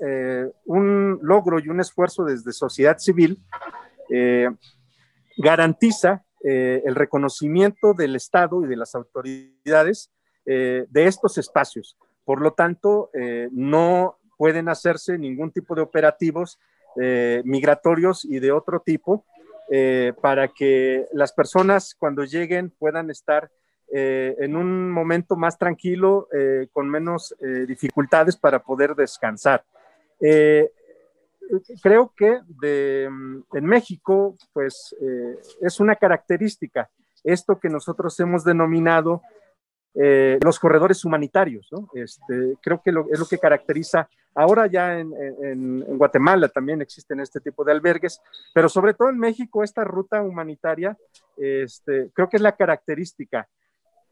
eh, 0.00 0.50
un 0.64 1.18
logro 1.22 1.58
y 1.58 1.68
un 1.68 1.80
esfuerzo 1.80 2.24
desde 2.24 2.52
sociedad 2.52 2.98
civil, 2.98 3.38
garantiza 5.38 6.22
el 6.42 6.94
reconocimiento 6.94 7.94
del 7.94 8.16
Estado 8.16 8.62
y 8.62 8.68
de 8.68 8.76
las 8.76 8.94
autoridades 8.94 10.10
de 10.44 10.86
estos 10.92 11.38
espacios. 11.38 11.96
Por 12.26 12.42
lo 12.42 12.52
tanto, 12.52 13.10
no 13.52 14.18
pueden 14.36 14.68
hacerse 14.68 15.16
ningún 15.16 15.50
tipo 15.50 15.74
de 15.74 15.80
operativos 15.80 16.58
migratorios 17.44 18.26
y 18.26 18.38
de 18.38 18.52
otro 18.52 18.80
tipo 18.80 19.24
para 20.20 20.48
que 20.48 21.06
las 21.14 21.32
personas 21.32 21.94
cuando 21.98 22.24
lleguen 22.24 22.68
puedan 22.68 23.08
estar 23.08 23.50
eh, 23.94 24.34
en 24.38 24.56
un 24.56 24.90
momento 24.90 25.36
más 25.36 25.58
tranquilo, 25.58 26.26
eh, 26.32 26.66
con 26.72 26.88
menos 26.88 27.34
eh, 27.40 27.66
dificultades 27.68 28.38
para 28.38 28.62
poder 28.62 28.94
descansar. 28.94 29.64
Creo 31.82 32.12
que 32.16 32.40
mm, 33.08 33.42
en 33.52 33.64
México, 33.64 34.36
pues 34.52 34.94
es 35.60 35.80
una 35.80 35.96
característica 35.96 36.90
esto 37.24 37.60
que 37.60 37.68
nosotros 37.68 38.18
hemos 38.20 38.44
denominado 38.44 39.22
los 39.94 40.58
corredores 40.58 41.04
humanitarios. 41.04 41.68
Este, 41.92 42.56
creo 42.62 42.80
que 42.82 42.90
es 42.90 43.18
lo 43.20 43.26
que 43.26 43.38
caracteriza, 43.38 44.08
ahora 44.34 44.66
ya 44.66 44.98
en, 44.98 45.80
Guatemala 45.98 46.48
también 46.48 46.80
existen 46.80 47.20
este 47.20 47.40
tipo 47.40 47.64
de 47.64 47.72
albergues, 47.72 48.20
pero 48.54 48.68
sobre 48.68 48.94
todo 48.94 49.10
en 49.10 49.18
México 49.18 49.62
esta 49.62 49.84
ruta 49.84 50.22
humanitaria, 50.22 50.96
este, 51.36 52.10
creo 52.14 52.28
que 52.28 52.36
es 52.36 52.42
la 52.42 52.56
característica 52.56 53.48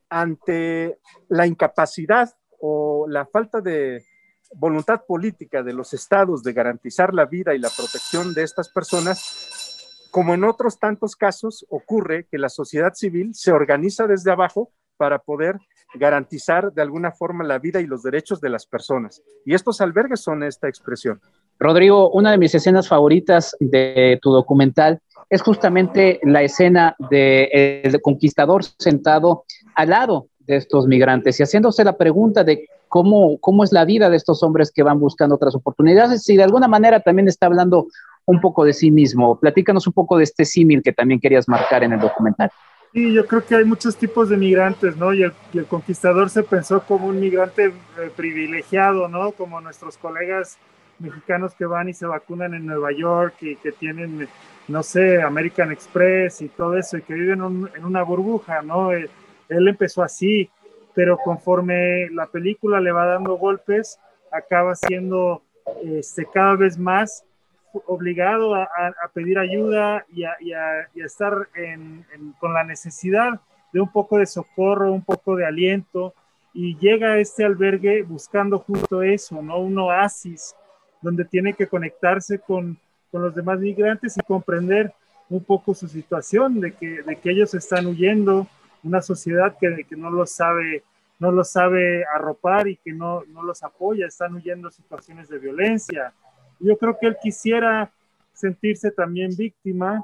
ante 0.09 0.99
la 1.29 1.47
incapacidad 1.47 2.31
o 2.61 3.07
la 3.09 3.25
falta 3.27 3.61
de 3.61 4.05
voluntad 4.53 5.03
política 5.07 5.63
de 5.63 5.73
los 5.73 5.95
estados 5.95 6.43
de 6.43 6.53
garantizar 6.53 7.15
la 7.15 7.27
vida 7.27 7.55
y 7.55 7.59
la 7.59 7.71
protección 7.71 8.35
de 8.35 8.43
estas 8.43 8.69
personas, 8.69 10.09
como 10.11 10.35
en 10.35 10.45
otros 10.45 10.79
tantos 10.79 11.17
casos 11.17 11.65
ocurre 11.69 12.27
que 12.31 12.39
la 12.39 12.49
sociedad 12.49 12.93
civil 12.95 13.35
se 13.35 13.53
organiza 13.53 14.07
desde 14.07 14.33
abajo 14.33 14.73
para 14.97 15.21
poder 15.21 15.59
garantizar 15.95 16.73
de 16.73 16.83
alguna 16.83 17.11
forma 17.13 17.45
la 17.45 17.59
vida 17.59 17.81
y 17.81 17.87
los 17.87 18.03
derechos 18.03 18.41
de 18.41 18.51
las 18.51 18.67
personas. 18.67 19.23
Y 19.45 19.55
estos 19.55 19.81
albergues 19.81 20.21
son 20.21 20.43
esta 20.43 20.69
expresión. 20.69 21.21
Rodrigo, 21.59 22.11
una 22.11 22.31
de 22.31 22.39
mis 22.39 22.55
escenas 22.55 22.89
favoritas 22.89 23.57
de 23.61 24.19
tu 24.21 24.31
documental 24.31 25.01
es 25.29 25.43
justamente 25.43 26.21
la 26.23 26.43
escena 26.43 26.97
del 27.11 28.01
conquistador 28.03 28.65
sentado 28.65 29.45
al 29.75 29.91
lado 29.91 30.29
de 30.39 30.57
estos 30.57 30.87
migrantes 30.87 31.39
y 31.39 31.45
haciéndose 31.45 31.85
la 31.85 31.97
pregunta 31.97 32.45
de 32.45 32.69
cómo, 32.91 33.39
cómo 33.39 33.65
es 33.65 33.73
la 33.73 33.87
vida 33.87 34.11
de 34.11 34.19
estos 34.19 34.43
hombres 34.43 34.71
que 34.71 34.83
van 34.83 35.01
buscando 35.01 35.37
otras 35.37 35.55
oportunidades 35.55 36.29
y 36.29 36.37
de 36.37 36.43
alguna 36.43 36.69
manera 36.69 37.01
también 37.01 37.29
está 37.29 37.47
hablando 37.47 37.87
un 38.27 38.41
poco 38.41 38.65
de 38.65 38.75
sí 38.75 38.91
mismo. 38.91 39.41
Platícanos 39.41 39.87
un 39.87 39.95
poco 39.95 40.19
de 40.19 40.25
este 40.25 40.45
símil 40.45 40.83
que 40.83 40.93
también 40.93 41.21
querías 41.21 41.49
marcar 41.49 41.83
en 41.83 41.95
el 41.95 42.01
documental. 42.01 42.51
Sí, 42.93 43.15
yo 43.15 43.27
creo 43.27 43.45
que 43.45 43.55
hay 43.55 43.65
muchos 43.65 43.97
tipos 43.97 44.29
de 44.29 44.37
migrantes, 44.37 44.97
¿no? 44.97 45.15
Y 45.15 45.23
el, 45.23 45.33
el 45.55 45.65
conquistador 45.67 46.29
se 46.29 46.43
pensó 46.43 46.83
como 46.83 47.07
un 47.07 47.21
migrante 47.21 47.67
eh, 47.67 47.73
privilegiado, 48.15 49.09
¿no? 49.09 49.33
Como 49.33 49.61
nuestros 49.61 49.97
colegas 49.97 50.59
mexicanos 50.99 51.55
que 51.55 51.65
van 51.65 51.89
y 51.89 51.95
se 51.95 52.05
vacunan 52.05 52.53
en 52.53 52.67
Nueva 52.67 52.93
York 52.93 53.37
y 53.41 53.57
que 53.57 53.73
tienen 53.73 54.29
no 54.71 54.83
sé, 54.83 55.21
American 55.21 55.73
Express 55.73 56.41
y 56.43 56.49
todo 56.49 56.77
eso, 56.77 56.97
y 56.97 57.03
que 57.03 57.15
vive 57.15 57.33
en, 57.33 57.43
una 57.43 58.03
burbuja, 58.03 58.63
¿no? 58.63 58.93
Él, 58.93 59.11
empezó 59.49 60.03
así, 60.03 60.49
pero 60.95 61.19
conforme 61.19 62.09
la 62.11 62.27
película 62.27 62.81
le 62.81 62.93
va 62.93 63.07
dando 63.07 63.37
golpes, 63.37 63.99
acaba 64.31 64.75
siendo 64.75 65.43
este, 65.83 66.27
cada 66.33 66.57
vez 66.57 66.79
más 66.79 67.25
obligado 67.87 68.55
a, 68.57 68.69
pedir 69.15 69.39
ayuda 69.39 70.05
y 70.09 70.25
a, 70.25 70.89
estar 70.95 71.49
con 72.41 72.55
la 72.55 72.65
necesidad 72.65 73.41
de 73.73 73.81
un 73.81 73.93
poco 73.93 74.19
de 74.19 74.27
socorro, 74.27 74.93
un 74.93 75.05
poco 75.05 75.37
de 75.37 75.47
aliento, 75.47 76.13
y 76.53 76.77
llega 76.79 77.13
a 77.13 77.19
este 77.19 77.45
albergue 77.45 78.03
buscando 78.03 78.59
justo 78.59 79.03
eso, 79.03 79.41
¿no? 79.41 79.59
Un 79.59 79.79
oasis 79.79 80.57
donde 81.01 81.25
tiene 81.25 81.55
que 81.55 81.69
conectarse 81.69 82.41
con 82.41 82.77
con 83.11 83.23
los 83.23 83.35
demás 83.35 83.59
migrantes 83.59 84.17
y 84.17 84.21
comprender 84.21 84.93
un 85.29 85.43
poco 85.45 85.75
su 85.75 85.89
situación, 85.89 86.61
de 86.61 86.73
que, 86.73 87.03
de 87.03 87.17
que 87.17 87.31
ellos 87.31 87.55
están 87.55 87.87
huyendo, 87.87 88.47
una 88.83 89.01
sociedad 89.03 89.57
que, 89.59 89.85
que 89.89 89.97
no 89.97 90.11
los 90.11 90.31
sabe 90.31 90.85
no 91.21 91.31
los 91.31 91.51
sabe 91.51 92.03
arropar 92.07 92.67
y 92.67 92.77
que 92.77 92.93
no, 92.93 93.23
no 93.29 93.43
los 93.43 93.63
apoya, 93.63 94.07
están 94.07 94.35
huyendo 94.35 94.71
situaciones 94.71 95.29
de 95.29 95.39
violencia. 95.39 96.15
Yo 96.59 96.79
creo 96.79 96.97
que 96.99 97.09
él 97.09 97.17
quisiera 97.23 97.93
sentirse 98.33 98.91
también 98.91 99.37
víctima, 99.37 100.03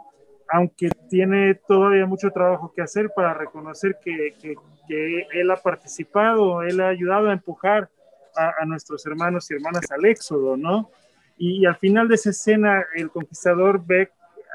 aunque 0.50 0.90
tiene 1.08 1.54
todavía 1.54 2.04
mucho 2.04 2.30
trabajo 2.30 2.70
que 2.76 2.82
hacer 2.82 3.10
para 3.16 3.32
reconocer 3.32 3.96
que, 4.04 4.34
que, 4.40 4.56
que 4.86 5.26
él 5.32 5.50
ha 5.50 5.56
participado, 5.56 6.62
él 6.62 6.80
ha 6.82 6.88
ayudado 6.88 7.30
a 7.30 7.32
empujar 7.32 7.88
a, 8.36 8.66
nuestros 8.66 9.04
hermanos 9.06 9.50
y 9.50 9.54
hermanas 9.54 9.90
al 9.90 10.04
éxodo, 10.04 10.56
¿no? 10.56 10.90
Y, 11.38 11.64
al 11.66 11.76
final 11.76 12.08
de 12.08 12.16
esa 12.16 12.30
escena, 12.30 12.84
el 12.94 13.10
conquistador 13.10 13.84
ve 13.84 14.10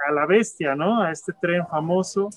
a 0.07 0.11
la 0.11 0.27
bestia, 0.27 0.75
¿no? 0.75 1.01
A 1.01 1.11
este 1.11 1.33
tren 1.33 1.65
famoso. 1.67 2.29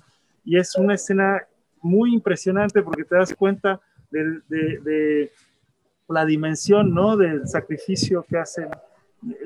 Y 0.45 0.59
es 0.59 0.75
una 0.77 0.95
escena 0.95 1.47
muy 1.85 2.15
impresionante 2.15 2.83
porque 2.83 3.05
te 3.05 3.15
das 3.15 3.35
cuenta 3.35 3.81
de, 4.11 4.41
de, 4.49 5.33
la 6.09 6.25
dimensión, 6.25 6.95
¿no? 6.95 7.17
Del 7.17 7.47
sacrificio 7.49 8.25
que 8.29 8.39
hacen 8.39 8.69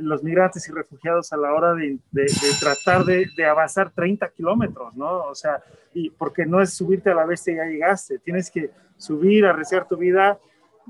los 0.00 0.22
migrantes 0.24 0.68
y 0.68 0.72
refugiados 0.72 1.32
a 1.32 1.36
la 1.36 1.52
hora 1.52 1.72
de, 1.74 1.98
de, 2.10 2.26
tratar 2.60 3.04
de, 3.04 3.44
avanzar 3.44 3.90
30 3.90 4.28
kilómetros, 4.30 4.94
¿no? 4.96 5.24
O 5.24 5.34
sea, 5.34 5.62
y 5.94 6.10
porque 6.10 6.44
no 6.44 6.60
es 6.60 6.74
subirte 6.74 7.10
a 7.10 7.14
la 7.14 7.26
bestia 7.26 7.52
y 7.52 7.56
ya 7.56 7.64
llegaste, 7.64 8.18
tienes 8.18 8.50
que 8.50 8.70
subir, 8.96 9.46
arriesgar 9.46 9.86
tu 9.86 9.96
vida 9.96 10.38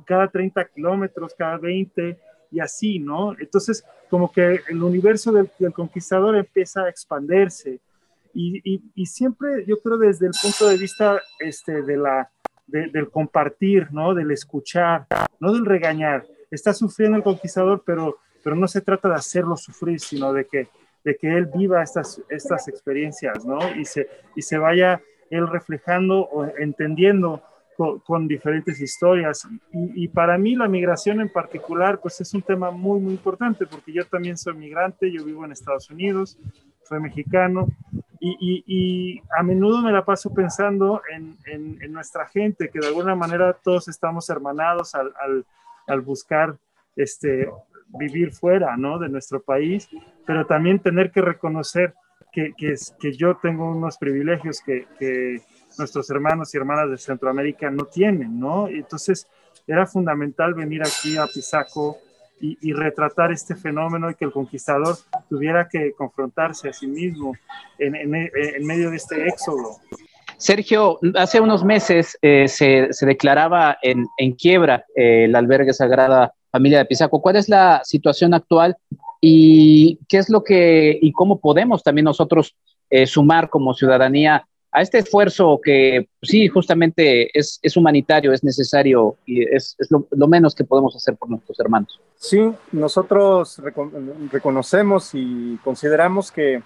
cada 0.06 0.28
30 0.28 0.64
kilómetros, 0.66 1.34
cada 1.36 1.58
20, 1.58 2.18
y 2.50 2.60
así, 2.60 2.98
¿no? 2.98 3.36
Entonces, 3.38 3.84
como 4.08 4.32
que 4.32 4.60
el 4.68 4.82
universo 4.82 5.32
del, 5.32 5.50
conquistador 5.72 6.36
empieza 6.36 6.84
a 6.84 6.88
expandirse 6.88 7.80
y, 8.40 8.82
y, 8.94 9.06
siempre 9.06 9.64
yo 9.66 9.80
creo 9.80 9.98
desde 9.98 10.26
el 10.26 10.32
punto 10.40 10.68
de 10.68 10.76
vista 10.76 11.20
este, 11.40 11.82
de 11.82 11.96
la, 11.96 12.30
del 12.68 13.10
compartir, 13.10 13.88
¿no? 13.90 14.14
Del 14.14 14.30
escuchar, 14.30 15.06
no 15.40 15.52
del 15.52 15.66
regañar. 15.66 16.24
Está 16.50 16.72
sufriendo 16.72 17.16
el 17.16 17.24
conquistador, 17.24 17.82
pero, 17.84 18.18
pero 18.44 18.54
no 18.54 18.68
se 18.68 18.80
trata 18.80 19.08
de 19.08 19.16
hacerlo 19.16 19.56
sufrir, 19.56 19.98
sino 19.98 20.32
de 20.32 20.46
que, 20.46 20.68
de 21.04 21.16
que 21.16 21.36
él 21.36 21.50
viva 21.52 21.82
estas, 21.82 22.22
estas 22.28 22.68
experiencias, 22.68 23.44
¿no? 23.44 23.58
Y 23.74 23.84
se, 23.84 24.08
y 24.36 24.42
se 24.42 24.56
vaya 24.56 25.02
él 25.30 25.48
reflejando 25.48 26.20
o 26.20 26.46
entendiendo 26.58 27.42
con, 28.04 28.26
diferentes 28.26 28.80
historias. 28.80 29.48
Y, 29.72 30.08
para 30.08 30.36
mí 30.36 30.56
la 30.56 30.68
migración 30.68 31.20
en 31.20 31.28
particular, 31.28 32.00
pues 32.00 32.20
es 32.20 32.34
un 32.34 32.42
tema 32.42 32.70
muy, 32.70 33.00
muy 33.00 33.12
importante, 33.12 33.66
porque 33.66 33.92
yo 33.92 34.04
también 34.04 34.36
soy 34.36 34.54
migrante, 34.54 35.12
yo 35.12 35.24
vivo 35.24 35.44
en 35.44 35.52
Estados 35.52 35.88
Unidos, 35.88 36.38
soy 36.88 37.00
mexicano, 37.00 37.68
y, 38.20 38.64
y 38.66 39.22
a 39.36 39.42
menudo 39.42 39.80
me 39.82 39.92
la 39.92 40.04
paso 40.04 40.32
pensando 40.32 41.02
en, 41.12 41.36
en, 41.46 41.92
nuestra 41.92 42.26
gente, 42.26 42.68
que 42.68 42.80
de 42.80 42.88
alguna 42.88 43.14
manera 43.14 43.52
todos 43.52 43.88
estamos 43.88 44.28
hermanados 44.30 44.94
al, 44.94 45.12
al, 45.20 45.46
al 45.86 46.00
buscar 46.00 46.56
este, 46.96 47.48
vivir 47.88 48.32
fuera 48.32 48.76
¿no? 48.76 48.98
de 48.98 49.08
nuestro 49.08 49.42
país, 49.42 49.88
pero 50.26 50.46
también 50.46 50.80
tener 50.80 51.10
que 51.10 51.20
reconocer 51.20 51.94
que, 52.32 52.52
que, 52.56 52.74
que 53.00 53.12
yo 53.12 53.36
tengo 53.36 53.70
unos 53.70 53.96
privilegios 53.96 54.60
que, 54.60 54.86
que 54.98 55.40
nuestros 55.78 56.10
hermanos 56.10 56.54
y 56.54 56.58
hermanas 56.58 56.90
de 56.90 56.98
Centroamérica 56.98 57.70
no 57.70 57.84
tienen, 57.84 58.38
¿no? 58.38 58.68
Entonces 58.68 59.26
era 59.66 59.86
fundamental 59.86 60.54
venir 60.54 60.82
aquí 60.82 61.16
a 61.16 61.26
Pisaco 61.26 61.98
y, 62.40 62.72
retratar 62.72 63.32
este 63.32 63.54
fenómeno 63.54 64.10
y 64.10 64.14
que 64.14 64.24
el 64.24 64.32
conquistador 64.32 64.96
tuviera 65.28 65.68
que 65.68 65.92
confrontarse 65.92 66.68
a 66.68 66.72
sí 66.72 66.86
mismo 66.86 67.34
en, 67.78 68.10
medio 68.66 68.90
de 68.90 68.96
este 68.96 69.26
éxodo. 69.26 69.76
Sergio, 70.36 70.98
hace 71.16 71.40
unos 71.40 71.64
meses 71.64 72.16
eh, 72.22 72.46
se, 72.48 72.88
declaraba 73.06 73.78
en, 73.82 74.06
quiebra 74.34 74.84
eh, 74.94 75.24
el 75.24 75.34
albergue 75.34 75.72
Sagrada 75.72 76.32
Familia 76.50 76.78
de 76.78 76.84
Pisaco. 76.84 77.20
¿Cuál 77.20 77.36
es 77.36 77.48
la 77.48 77.82
situación 77.84 78.34
actual 78.34 78.76
y 79.20 79.98
qué 80.08 80.18
es 80.18 80.30
lo 80.30 80.44
que 80.44 80.96
y 81.00 81.12
cómo 81.12 81.40
podemos 81.40 81.82
también 81.82 82.04
nosotros 82.04 82.54
eh, 82.90 83.06
sumar 83.06 83.50
como 83.50 83.74
ciudadanía 83.74 84.46
a 84.70 84.82
este 84.82 84.98
esfuerzo 84.98 85.60
que 85.62 86.08
sí, 86.22 86.48
justamente 86.48 87.36
es, 87.38 87.76
humanitario, 87.76 88.32
es 88.32 88.44
necesario 88.44 89.16
y 89.24 89.42
es, 89.42 89.76
lo, 89.88 90.28
menos 90.28 90.54
que 90.54 90.64
podemos 90.64 90.94
hacer 90.94 91.16
por 91.16 91.30
nuestros 91.30 91.58
hermanos. 91.58 92.00
Sí, 92.16 92.52
nosotros 92.72 93.60
reconocemos 94.30 95.10
y 95.14 95.58
consideramos 95.64 96.30
que 96.30 96.62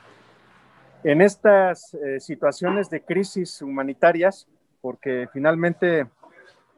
en 1.04 1.20
estas 1.20 1.94
eh, 1.94 2.20
situaciones 2.20 2.90
de 2.90 3.02
crisis 3.02 3.62
humanitarias, 3.62 4.46
porque 4.80 5.28
finalmente 5.32 6.06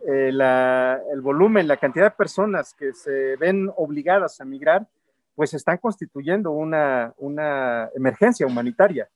eh, 0.07 0.31
el 1.13 1.21
volumen, 1.23 1.69
la 1.69 1.77
cantidad 1.79 2.07
de 2.07 2.11
personas 2.11 2.75
que 2.75 2.93
se 2.93 3.37
ven 3.37 3.71
obligadas 3.77 4.41
a 4.41 4.45
migrar, 4.45 4.87
pues 5.35 5.55
están 5.55 5.79
constituyendo 5.79 6.51
una, 6.53 7.13
una 7.19 7.91
emergencia 7.95 8.47
humanitaria. 8.47 9.09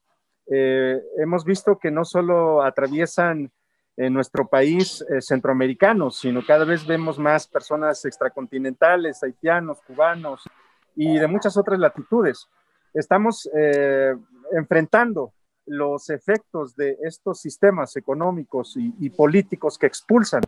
Eh, 0.51 1.01
hemos 1.19 1.45
visto 1.45 1.79
que 1.79 1.91
no 1.91 2.05
solo 2.05 2.63
atraviesan 2.63 3.51
en 3.97 4.15
nuestro 4.15 4.47
país 4.47 5.05
eh, 5.11 5.21
centroamericanos, 5.21 6.21
sino 6.21 6.45
cada 6.47 6.65
vez 6.65 6.87
vemos 6.87 7.19
más 7.19 7.47
personas 7.47 8.05
extracontinentales, 8.05 9.23
haitianos, 9.23 9.81
cubanos 9.83 10.49
y 10.95 11.19
de 11.19 11.27
muchas 11.27 11.57
otras 11.57 11.79
latitudes. 11.79 12.49
Estamos 12.95 13.49
eh, 13.55 14.15
enfrentando 14.53 15.33
los 15.67 16.09
efectos 16.11 16.75
de 16.77 16.97
estos 17.03 17.41
sistemas 17.41 17.95
económicos 17.97 18.75
y 18.77 19.11
políticos 19.11 19.77
que 19.77 19.87
expulsan 19.87 20.41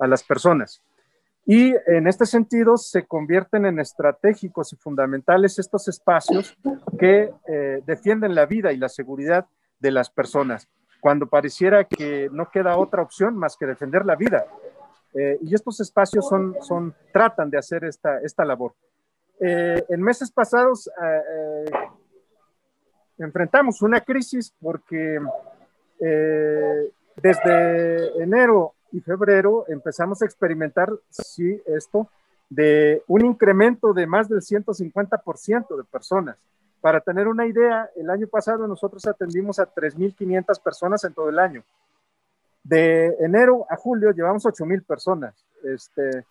a 0.00 0.08
las 0.08 0.24
personas. 0.24 0.82
Y 1.46 1.74
en 1.86 2.06
este 2.06 2.24
sentido 2.24 2.78
se 2.78 3.06
convierten 3.06 3.66
en 3.66 3.78
estratégicos 3.78 4.72
y 4.72 4.76
fundamentales 4.76 5.58
estos 5.58 5.88
espacios 5.88 6.56
que 6.98 7.30
eh, 7.46 7.82
defienden 7.84 8.34
la 8.34 8.46
vida 8.46 8.72
y 8.72 8.78
la 8.78 8.88
seguridad 8.88 9.46
de 9.78 9.90
las 9.90 10.08
personas, 10.08 10.68
cuando 11.00 11.26
pareciera 11.26 11.84
que 11.84 12.30
no 12.32 12.50
queda 12.50 12.78
otra 12.78 13.02
opción 13.02 13.36
más 13.36 13.58
que 13.58 13.66
defender 13.66 14.06
la 14.06 14.16
vida. 14.16 14.46
Eh, 15.12 15.38
y 15.42 15.54
estos 15.54 15.80
espacios 15.80 16.26
son, 16.26 16.56
son, 16.62 16.94
tratan 17.12 17.50
de 17.50 17.58
hacer 17.58 17.84
esta, 17.84 18.20
esta 18.20 18.44
labor. 18.44 18.74
Eh, 19.38 19.84
en 19.90 20.00
meses 20.00 20.30
pasados 20.30 20.88
enfrentamos 23.18 23.82
una 23.82 24.00
crisis 24.00 24.54
porque 24.60 25.18
desde 27.16 28.22
enero 28.22 28.74
y 28.94 29.00
febrero 29.00 29.64
empezamos 29.66 30.22
a 30.22 30.24
experimentar, 30.24 30.88
sí, 31.10 31.60
esto, 31.66 32.08
de 32.48 33.02
un 33.08 33.26
incremento 33.26 33.92
de 33.92 34.06
más 34.06 34.28
del 34.28 34.40
150% 34.40 35.76
de 35.76 35.82
personas. 35.82 36.36
Para 36.80 37.00
tener 37.00 37.26
una 37.26 37.44
idea, 37.44 37.90
el 37.96 38.08
año 38.08 38.28
pasado 38.28 38.68
nosotros 38.68 39.04
atendimos 39.08 39.58
a 39.58 39.66
3.500 39.66 40.62
personas 40.62 41.02
en 41.02 41.12
todo 41.12 41.28
el 41.28 41.40
año. 41.40 41.64
De 42.62 43.16
enero 43.18 43.66
a 43.68 43.74
julio 43.74 44.12
llevamos 44.12 44.44
8.000 44.44 44.86
personas. 44.86 45.34
Este, 45.64 46.24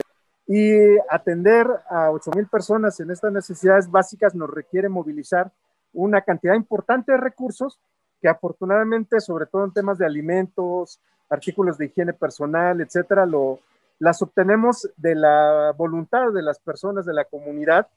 y 0.47 0.97
atender 1.09 1.67
a 1.89 2.11
8.000 2.11 2.49
personas 2.49 2.97
en 3.01 3.11
estas 3.11 3.33
necesidades 3.33 3.91
básicas 3.91 4.33
nos 4.35 4.49
requiere 4.49 4.87
movilizar 4.87 5.51
una 5.91 6.21
cantidad 6.21 6.55
importante 6.55 7.11
de 7.11 7.17
recursos 7.17 7.77
que 8.21 8.29
afortunadamente, 8.29 9.19
sobre 9.19 9.47
todo 9.47 9.65
en 9.65 9.73
temas 9.73 9.97
de 9.97 10.05
alimentos, 10.05 11.01
artículos 11.33 11.77
de 11.77 11.85
higiene 11.85 12.13
personal, 12.13 12.79
etcétera, 12.79 13.25
lo, 13.25 13.59
las 13.99 14.21
obtenemos 14.21 14.89
de 14.97 15.15
la 15.15 15.73
voluntad 15.75 16.31
de 16.31 16.43
las 16.43 16.59
personas 16.59 17.05
de 17.05 17.13
la 17.13 17.25
comunidad, 17.25 17.87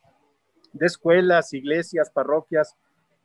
de 0.73 0.87
escuelas, 0.87 1.53
iglesias, 1.53 2.11
parroquias, 2.11 2.75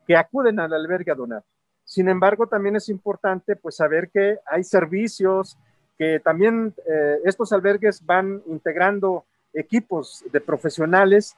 que 0.06 0.16
acuden 0.16 0.60
al 0.60 0.74
albergue 0.74 1.12
a 1.12 1.16
donar. 1.16 1.44
Sin 1.86 2.10
embargo, 2.10 2.48
también 2.48 2.76
es 2.76 2.90
importante 2.90 3.56
pues 3.56 3.76
saber 3.76 4.10
que 4.10 4.40
hay 4.46 4.64
servicios, 4.64 5.58
que 5.98 6.20
también 6.20 6.74
eh, 6.90 7.20
estos 7.24 7.54
albergues 7.54 8.06
van 8.06 8.42
integrando 8.48 9.26
equipos 9.54 10.24
de 10.32 10.42
profesionales, 10.42 11.36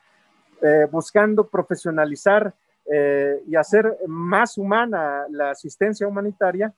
eh, 0.62 0.88
buscando 0.92 1.48
profesionalizar 1.48 2.54
eh, 2.86 3.42
y 3.48 3.56
hacer 3.56 3.98
más 4.08 4.58
humana 4.58 5.26
la 5.30 5.52
asistencia 5.52 6.08
humanitaria 6.08 6.74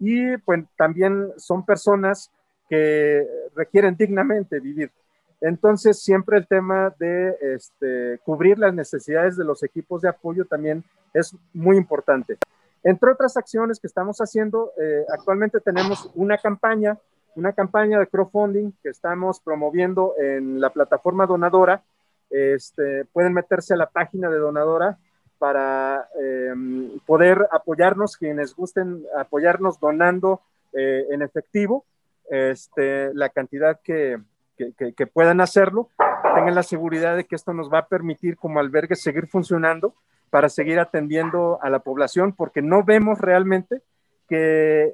y 0.00 0.36
pues 0.38 0.64
también 0.76 1.30
son 1.36 1.64
personas 1.64 2.32
que 2.68 3.26
requieren 3.54 3.96
dignamente 3.96 4.58
vivir. 4.58 4.90
Entonces, 5.40 6.02
siempre 6.02 6.38
el 6.38 6.46
tema 6.46 6.94
de 6.98 7.36
este, 7.40 8.18
cubrir 8.24 8.58
las 8.58 8.74
necesidades 8.74 9.36
de 9.36 9.44
los 9.44 9.62
equipos 9.62 10.02
de 10.02 10.08
apoyo 10.08 10.44
también 10.44 10.84
es 11.14 11.34
muy 11.52 11.76
importante. 11.76 12.38
Entre 12.82 13.10
otras 13.10 13.36
acciones 13.36 13.78
que 13.78 13.86
estamos 13.86 14.18
haciendo, 14.18 14.72
eh, 14.80 15.04
actualmente 15.12 15.60
tenemos 15.60 16.10
una 16.14 16.38
campaña, 16.38 16.98
una 17.36 17.52
campaña 17.52 17.98
de 17.98 18.06
crowdfunding 18.06 18.72
que 18.82 18.88
estamos 18.88 19.40
promoviendo 19.40 20.14
en 20.18 20.60
la 20.60 20.70
plataforma 20.70 21.26
Donadora. 21.26 21.82
Este, 22.30 23.04
pueden 23.06 23.34
meterse 23.34 23.74
a 23.74 23.76
la 23.76 23.90
página 23.90 24.30
de 24.30 24.38
Donadora 24.38 24.98
para 25.40 26.06
em, 26.20 26.98
poder 27.06 27.48
apoyarnos, 27.50 28.18
quienes 28.18 28.54
gusten 28.54 29.02
apoyarnos 29.16 29.80
donando 29.80 30.42
eh, 30.74 31.06
en 31.10 31.22
efectivo 31.22 31.86
este, 32.28 33.14
la 33.14 33.30
cantidad 33.30 33.80
que, 33.82 34.18
puedan 35.14 35.40
hacerlo, 35.40 35.88
tengan 36.34 36.54
la 36.54 36.62
seguridad 36.62 37.16
de 37.16 37.24
que 37.24 37.36
esto 37.36 37.54
nos 37.54 37.72
va 37.72 37.78
a 37.78 37.88
permitir 37.88 38.36
como 38.36 38.60
albergue 38.60 38.96
seguir 38.96 39.28
funcionando 39.28 39.94
para 40.28 40.50
seguir 40.50 40.78
atendiendo 40.78 41.58
a 41.62 41.70
la 41.70 41.78
población, 41.78 42.34
porque 42.34 42.60
no 42.60 42.84
vemos 42.84 43.18
realmente 43.18 43.80
que 44.28 44.92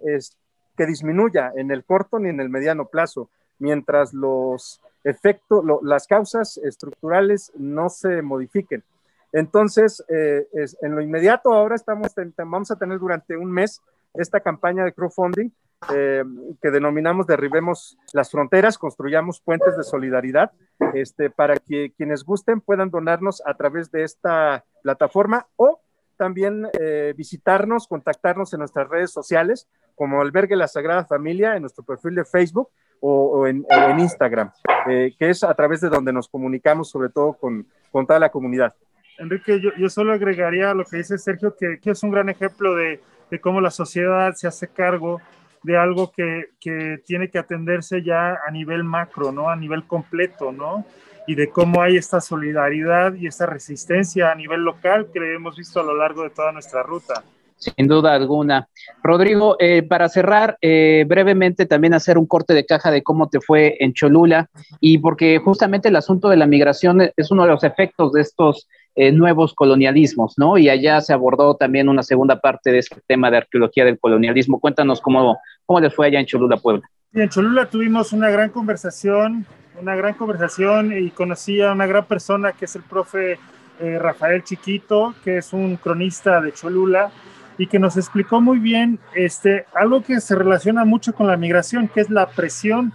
disminuya 0.79 1.53
en 1.57 1.73
el 1.73 1.83
corto 1.83 2.21
ni 2.21 2.29
en 2.29 2.39
el 2.39 2.51
mediano 2.51 2.87
plazo, 2.87 3.29
mientras 3.59 4.15
los 4.15 4.81
efectos, 5.03 5.65
las 5.83 6.07
causas 6.07 6.57
estructurales 6.59 7.51
no 7.57 7.89
se 7.89 8.23
modifiquen. 8.23 8.85
Entonces, 9.33 10.05
eh, 10.09 10.47
en 10.83 10.95
lo 10.95 11.01
inmediato 11.01 11.53
ahora 11.53 11.75
estamos, 11.75 12.15
vamos 12.37 12.71
a 12.71 12.77
tener 12.77 12.99
durante 12.99 13.37
un 13.37 13.51
mes 13.51 13.83
esta 14.15 14.41
campaña 14.41 14.85
de 14.85 14.93
crowdfunding 14.93 15.51
eh, 15.93 16.25
que 16.63 16.71
denominamos 16.71 17.27
Derribemos 17.27 17.99
las 18.13 18.31
Fronteras, 18.31 18.79
construyamos 18.79 19.41
puentes 19.41 19.77
de 19.77 19.83
solidaridad, 19.83 20.53
este, 20.95 21.29
para 21.29 21.57
que 21.57 21.93
quienes 21.97 22.25
gusten 22.25 22.61
puedan 22.61 22.91
donarnos 22.91 23.43
a 23.45 23.55
través 23.55 23.91
de 23.91 24.03
esta 24.03 24.65
plataforma 24.83 25.47
o 25.57 25.81
también 26.17 26.67
eh, 26.81 27.13
visitarnos, 27.15 27.87
contactarnos 27.89 28.55
en 28.55 28.61
nuestras 28.61 28.89
redes 28.89 29.11
sociales, 29.11 29.69
como 29.95 30.23
Albergue 30.23 30.57
La 30.57 30.67
Sagrada 30.67 31.05
Familia, 31.05 31.57
en 31.57 31.63
nuestro 31.63 31.85
perfil 31.85 32.15
de 32.15 32.25
Facebook 32.25 32.71
o, 33.01 33.47
en, 33.47 33.67
Instagram, 33.99 34.51
que 34.87 35.15
es 35.19 35.45
a 35.45 35.53
través 35.55 35.83
de 35.83 35.91
donde 35.91 36.15
nos 36.15 36.29
comunicamos, 36.29 36.89
sobre 36.89 37.11
todo 37.11 37.35
con, 37.35 37.67
con 37.93 38.07
toda 38.07 38.19
la 38.19 38.31
comunidad. 38.31 38.75
Enrique, 39.19 39.61
yo, 39.61 39.71
yo, 39.79 39.89
solo 39.89 40.13
agregaría 40.13 40.75
lo 40.75 40.85
que 40.85 40.99
dice 40.99 41.19
Sergio, 41.19 41.55
que, 41.59 41.79
que 41.81 41.91
es 41.91 42.03
un 42.03 42.11
gran 42.11 42.29
ejemplo 42.29 42.75
de, 42.75 43.01
de, 43.31 43.41
cómo 43.41 43.61
la 43.61 43.71
sociedad 43.71 44.35
se 44.35 44.47
hace 44.47 44.69
cargo 44.69 45.21
de 45.63 45.77
algo 45.77 46.13
que, 46.13 46.51
que, 46.61 46.99
tiene 47.05 47.29
que 47.29 47.39
atenderse 47.39 48.03
ya 48.03 48.39
a 48.47 48.51
nivel 48.51 48.85
macro, 48.85 49.33
¿no? 49.33 49.49
A 49.49 49.57
nivel 49.57 49.85
completo, 49.85 50.53
¿no? 50.53 50.85
Y 51.27 51.35
de 51.35 51.49
cómo 51.49 51.83
hay 51.83 51.97
esta 51.97 52.21
solidaridad 52.21 53.15
y 53.15 53.27
esta 53.27 53.47
resistencia 53.47 54.31
a 54.31 54.35
nivel 54.35 54.61
local 54.61 55.09
que 55.13 55.35
hemos 55.35 55.57
visto 55.57 55.81
a 55.81 55.83
lo 55.83 55.97
largo 55.97 56.23
de 56.23 56.31
toda 56.31 56.53
nuestra 56.53 56.83
ruta. 56.83 57.25
Sin 57.59 57.89
duda 57.89 58.15
alguna. 58.15 58.69
Rodrigo, 59.03 59.57
eh, 59.59 59.83
para 59.83 60.09
cerrar, 60.09 60.59
eh, 60.61 61.05
brevemente 61.09 61.65
también 61.65 61.95
hacer 61.95 62.19
un 62.19 62.27
corte 62.27 62.53
de 62.53 62.67
caja 62.67 62.91
de 62.91 63.03
cómo 63.03 63.29
te 63.29 63.41
fue 63.41 63.77
en 63.81 63.95
Cholula 63.95 64.51
y 64.79 64.99
porque 64.99 65.39
justamente 65.39 65.89
el 65.89 65.97
asunto 65.97 66.29
de 66.29 66.37
la 66.37 66.47
migración 66.47 67.11
es 67.17 67.31
uno 67.31 67.45
de 67.45 67.49
los 67.49 67.65
efectos 67.65 68.13
de 68.13 68.21
estos 68.21 68.69
eh, 68.99 69.13
nuevos 69.13 69.55
colonialismos, 69.55 70.39
¿no? 70.39 70.57
Y 70.57 70.71
allá 70.71 71.03
se 71.03 71.13
abordó 71.13 71.55
también 71.55 71.91
una 71.91 72.03
segunda 72.03 72.41
parte 72.41 72.73
de 72.73 72.79
este 72.79 72.97
tema 73.07 73.31
de 73.31 73.37
arqueología 73.37 73.85
del 73.85 73.99
colonialismo. 73.99 74.59
Cuéntanos 74.59 75.03
cómo, 75.03 75.39
cómo 75.67 75.81
les 75.81 75.95
fue 75.95 76.07
allá 76.07 76.19
en 76.19 76.25
Cholula, 76.25 76.57
Puebla. 76.57 76.89
en 77.13 77.29
Cholula 77.29 77.67
tuvimos 77.67 78.15
una 78.15 78.31
gran 78.31 78.49
conversación, 78.49 79.45
una 79.79 79.95
gran 79.95 80.15
conversación 80.15 80.97
y 80.97 81.11
conocí 81.11 81.61
a 81.61 81.73
una 81.73 81.85
gran 81.85 82.07
persona 82.07 82.53
que 82.53 82.65
es 82.65 82.75
el 82.75 82.83
profe 82.85 83.39
eh, 83.81 83.99
Rafael 83.99 84.43
Chiquito, 84.43 85.15
que 85.23 85.37
es 85.37 85.53
un 85.53 85.77
cronista 85.77 86.41
de 86.41 86.53
Cholula 86.53 87.11
y 87.59 87.67
que 87.67 87.79
nos 87.79 87.99
explicó 87.99 88.41
muy 88.41 88.59
bien 88.59 88.99
este, 89.15 89.67
algo 89.75 90.03
que 90.03 90.23
se 90.23 90.35
relaciona 90.35 90.87
mucho 90.87 91.15
con 91.15 91.27
la 91.27 91.37
migración, 91.37 91.89
que 91.89 92.01
es 92.01 92.09
la 92.09 92.29
presión 92.29 92.95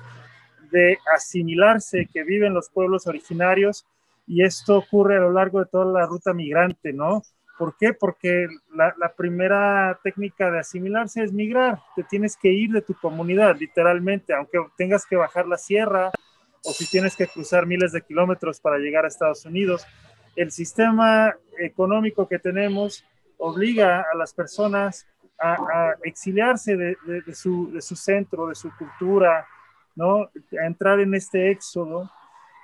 de 0.72 0.98
asimilarse 1.16 2.10
que 2.12 2.24
viven 2.24 2.56
los 2.56 2.72
pueblos 2.72 3.06
originarios 3.06 3.86
y 4.32 4.46
esto 4.46 4.78
ocurre 4.78 5.18
a 5.18 5.20
lo 5.20 5.34
largo 5.34 5.60
de 5.60 5.66
toda 5.66 5.84
la 5.84 6.06
ruta 6.06 6.34
migrante, 6.34 6.94
¿no? 6.94 7.22
¿Por 7.58 7.76
qué? 7.76 7.92
Porque 7.94 8.48
la, 8.74 9.14
primera 9.14 10.00
técnica 10.06 10.50
de 10.50 10.60
asimilarse 10.60 11.22
es 11.22 11.34
migrar, 11.34 11.82
te 11.98 12.04
tienes 12.04 12.38
que 12.38 12.48
ir 12.48 12.72
de 12.72 12.82
tu 12.82 12.94
comunidad, 12.94 13.58
literalmente, 13.60 14.34
aunque 14.34 14.58
tengas 14.78 15.06
que 15.06 15.18
bajar 15.18 15.48
la 15.48 15.58
sierra 15.58 16.12
o 16.64 16.72
si 16.72 16.90
tienes 16.90 17.18
que 17.18 17.28
cruzar 17.28 17.66
miles 17.66 17.92
de 17.92 18.04
kilómetros 18.04 18.62
para 18.62 18.78
llegar 18.78 19.04
a 19.04 19.10
Estados 19.10 19.44
Unidos. 19.46 19.86
El 20.38 20.50
sistema 20.52 21.36
económico 21.60 22.30
que 22.30 22.40
tenemos 22.40 23.04
obliga 23.38 24.06
a 24.14 24.16
las 24.16 24.34
personas 24.34 25.06
a, 25.38 25.96
exiliarse 26.06 26.78
de, 26.78 26.96
su, 27.34 27.70
centro, 27.98 28.48
de 28.48 28.56
su 28.56 28.72
cultura, 28.78 29.46
¿no? 29.94 30.30
A 30.58 30.66
entrar 30.66 31.02
en 31.02 31.16
este 31.16 31.52
éxodo 31.52 32.10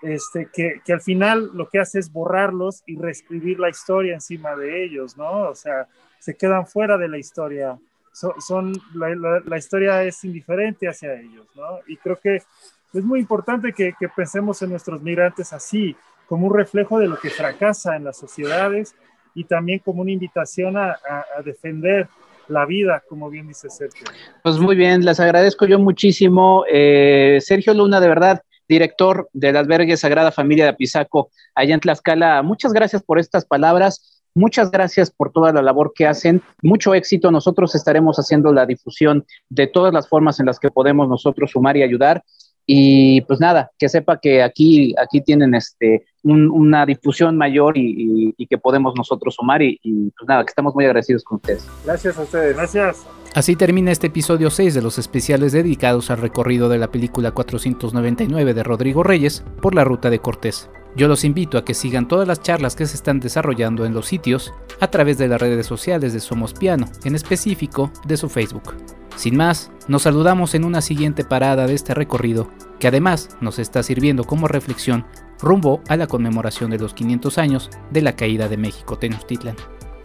este, 0.01 0.49
que, 0.53 0.81
al 0.93 1.01
final 1.01 1.51
lo 1.53 1.69
que 1.69 1.79
hace 1.79 1.99
es 1.99 2.11
borrarlos 2.11 2.83
y 2.85 2.97
reescribir 2.97 3.59
la 3.59 3.69
historia 3.69 4.13
encima 4.13 4.55
de 4.55 4.83
ellos, 4.83 5.17
¿no? 5.17 5.49
O 5.49 5.55
sea, 5.55 5.87
se 6.19 6.35
quedan 6.35 6.67
fuera 6.67 6.97
de 6.97 7.07
la 7.07 7.17
historia. 7.17 7.77
son, 8.11 8.73
la, 8.93 9.57
historia 9.57 10.03
es 10.03 10.23
indiferente 10.23 10.87
hacia 10.87 11.13
ellos, 11.13 11.47
¿no? 11.55 11.79
Y 11.87 11.97
creo 11.97 12.19
que 12.19 12.35
es 12.35 13.03
muy 13.03 13.19
importante 13.19 13.73
que, 13.73 13.93
que, 13.99 14.09
pensemos 14.09 14.61
en 14.61 14.71
nuestros 14.71 15.01
migrantes 15.01 15.53
así, 15.53 15.95
como 16.27 16.47
un 16.47 16.53
reflejo 16.53 16.99
de 16.99 17.07
lo 17.07 17.17
que 17.17 17.29
fracasa 17.29 17.95
en 17.95 18.03
las 18.03 18.17
sociedades 18.17 18.95
y 19.37 19.43
también 19.43 19.79
como 19.79 20.01
una 20.01 20.11
invitación 20.11 20.77
a, 20.77 20.97
defender 21.45 22.07
la 22.47 22.65
vida, 22.65 23.03
como 23.07 23.29
bien 23.29 23.47
dice 23.47 23.69
Sergio. 23.69 24.07
Pues 24.41 24.57
muy 24.57 24.75
bien, 24.75 25.05
les 25.05 25.19
agradezco 25.19 25.67
yo 25.67 25.77
muchísimo. 25.77 26.63
Eh, 26.67 27.37
Sergio 27.39 27.75
Luna, 27.75 27.99
de 27.99 28.07
verdad, 28.07 28.41
director 28.67 29.29
del 29.33 29.57
albergue 29.57 29.97
Sagrada 29.97 30.31
Familia 30.31 30.65
de 30.65 30.71
Apizaco, 30.71 31.29
allá 31.55 31.73
en 31.73 31.79
Tlaxcala, 31.79 32.41
muchas 32.41 32.73
gracias 32.73 33.03
por 33.03 33.19
estas 33.19 33.45
palabras. 33.45 34.13
Muchas 34.37 34.69
gracias 34.69 35.09
por 35.09 35.31
toda 35.31 35.51
la 35.51 35.63
labor 35.63 35.93
que 35.95 36.05
hacen. 36.05 36.43
Mucho 36.61 36.93
éxito. 36.93 37.31
Nosotros 37.31 37.73
estaremos 37.73 38.17
haciendo 38.17 38.53
la 38.53 38.67
difusión 38.67 39.25
de 39.49 39.65
todas 39.65 39.91
las 39.91 40.07
formas 40.07 40.39
en 40.39 40.45
las 40.45 40.59
que 40.59 40.69
podemos 40.69 41.09
nosotros 41.09 41.49
sumar 41.49 41.75
y 41.75 41.81
ayudar. 41.81 42.23
Y 42.69 43.21
pues 43.21 43.39
nada, 43.39 43.71
que 43.79 43.87
sepa 43.87 44.19
que 44.19 44.43
aquí, 44.43 44.93
aquí 45.01 45.21
tienen 45.21 45.55
este, 45.55 46.05
una 46.21 46.85
difusión 46.85 47.37
mayor 47.37 47.77
y, 47.77 48.35
que 48.49 48.57
podemos 48.57 48.93
nosotros 48.95 49.35
sumar. 49.35 49.61
Y, 49.61 49.79
y 49.81 50.11
pues 50.11 50.27
nada, 50.27 50.43
que 50.43 50.49
estamos 50.49 50.75
muy 50.75 50.83
agradecidos 50.85 51.23
con 51.23 51.37
ustedes. 51.37 51.65
Gracias 51.85 52.17
a 52.17 52.23
ustedes. 52.23 52.57
Gracias. 52.57 53.07
Así 53.33 53.55
termina 53.55 53.91
este 53.91 54.07
episodio 54.07 54.49
6 54.49 54.73
de 54.73 54.81
los 54.81 54.97
especiales 54.97 55.53
dedicados 55.53 56.11
al 56.11 56.17
recorrido 56.17 56.67
de 56.69 56.77
la 56.77 56.91
película 56.91 57.31
499 57.31 58.53
de 58.53 58.63
Rodrigo 58.63 59.03
Reyes 59.03 59.45
por 59.61 59.73
la 59.73 59.85
ruta 59.85 60.09
de 60.09 60.19
Cortés. 60.19 60.69
Yo 60.95 61.07
los 61.07 61.23
invito 61.23 61.57
a 61.57 61.63
que 61.63 61.75
sigan 61.75 62.07
todas 62.07 62.27
las 62.27 62.41
charlas 62.41 62.75
que 62.75 62.87
se 62.87 62.95
están 62.95 63.19
desarrollando 63.19 63.85
en 63.85 63.93
los 63.93 64.07
sitios 64.07 64.51
a 64.79 64.87
través 64.87 65.19
de 65.19 65.27
las 65.27 65.39
redes 65.39 65.67
sociales 65.67 66.11
de 66.11 66.19
Somos 66.19 66.53
Piano, 66.53 66.87
en 67.05 67.15
específico 67.15 67.91
de 68.07 68.17
su 68.17 68.29
Facebook. 68.29 68.73
Sin 69.17 69.35
más, 69.35 69.71
nos 69.87 70.03
saludamos 70.03 70.53
en 70.53 70.63
una 70.63 70.81
siguiente 70.81 71.23
parada 71.23 71.65
de 71.65 71.73
este 71.73 71.95
recorrido, 71.95 72.49
que 72.79 72.87
además 72.87 73.35
nos 73.41 73.57
está 73.57 73.81
sirviendo 73.81 74.23
como 74.23 74.47
reflexión 74.47 75.05
rumbo 75.41 75.81
a 75.87 75.97
la 75.97 76.05
conmemoración 76.05 76.69
de 76.69 76.77
los 76.77 76.93
500 76.93 77.37
años 77.39 77.69
de 77.89 78.03
la 78.03 78.15
caída 78.15 78.47
de 78.47 78.57
México 78.57 78.97
Tenochtitlan. 78.97 79.55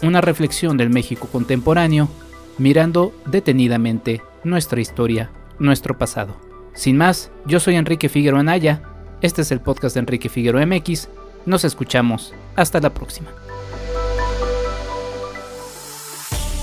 Una 0.03 0.23
reflexión 0.23 0.79
del 0.79 0.89
México 0.89 1.29
contemporáneo, 1.31 2.09
mirando 2.57 3.13
detenidamente 3.27 4.23
nuestra 4.45 4.81
historia, 4.81 5.31
nuestro 5.59 5.99
pasado. 5.99 6.35
Sin 6.73 6.97
más, 6.97 7.31
yo 7.45 7.61
soy 7.61 7.77
Enrique 7.77 8.09
Figueroa 8.09 8.41
Anaya, 8.41 8.83
este 9.21 9.43
es 9.43 9.53
el 9.53 9.61
podcast 9.61 9.95
de 9.95 10.01
Enrique 10.01 10.29
Figueroa 10.29 10.67
MX. 10.67 11.09
Nos 11.47 11.65
escuchamos. 11.65 12.35
Hasta 12.57 12.81
la 12.81 12.91
próxima. 12.91 13.31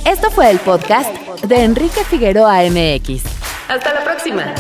Esto 0.05 0.29
fue 0.31 0.51
el 0.51 0.59
podcast 0.59 1.28
de 1.47 1.63
Enrique 1.63 2.03
Figueroa 2.03 2.61
MX. 2.63 3.23
Hasta 3.67 3.93
la 3.93 4.03
próxima. 4.03 4.53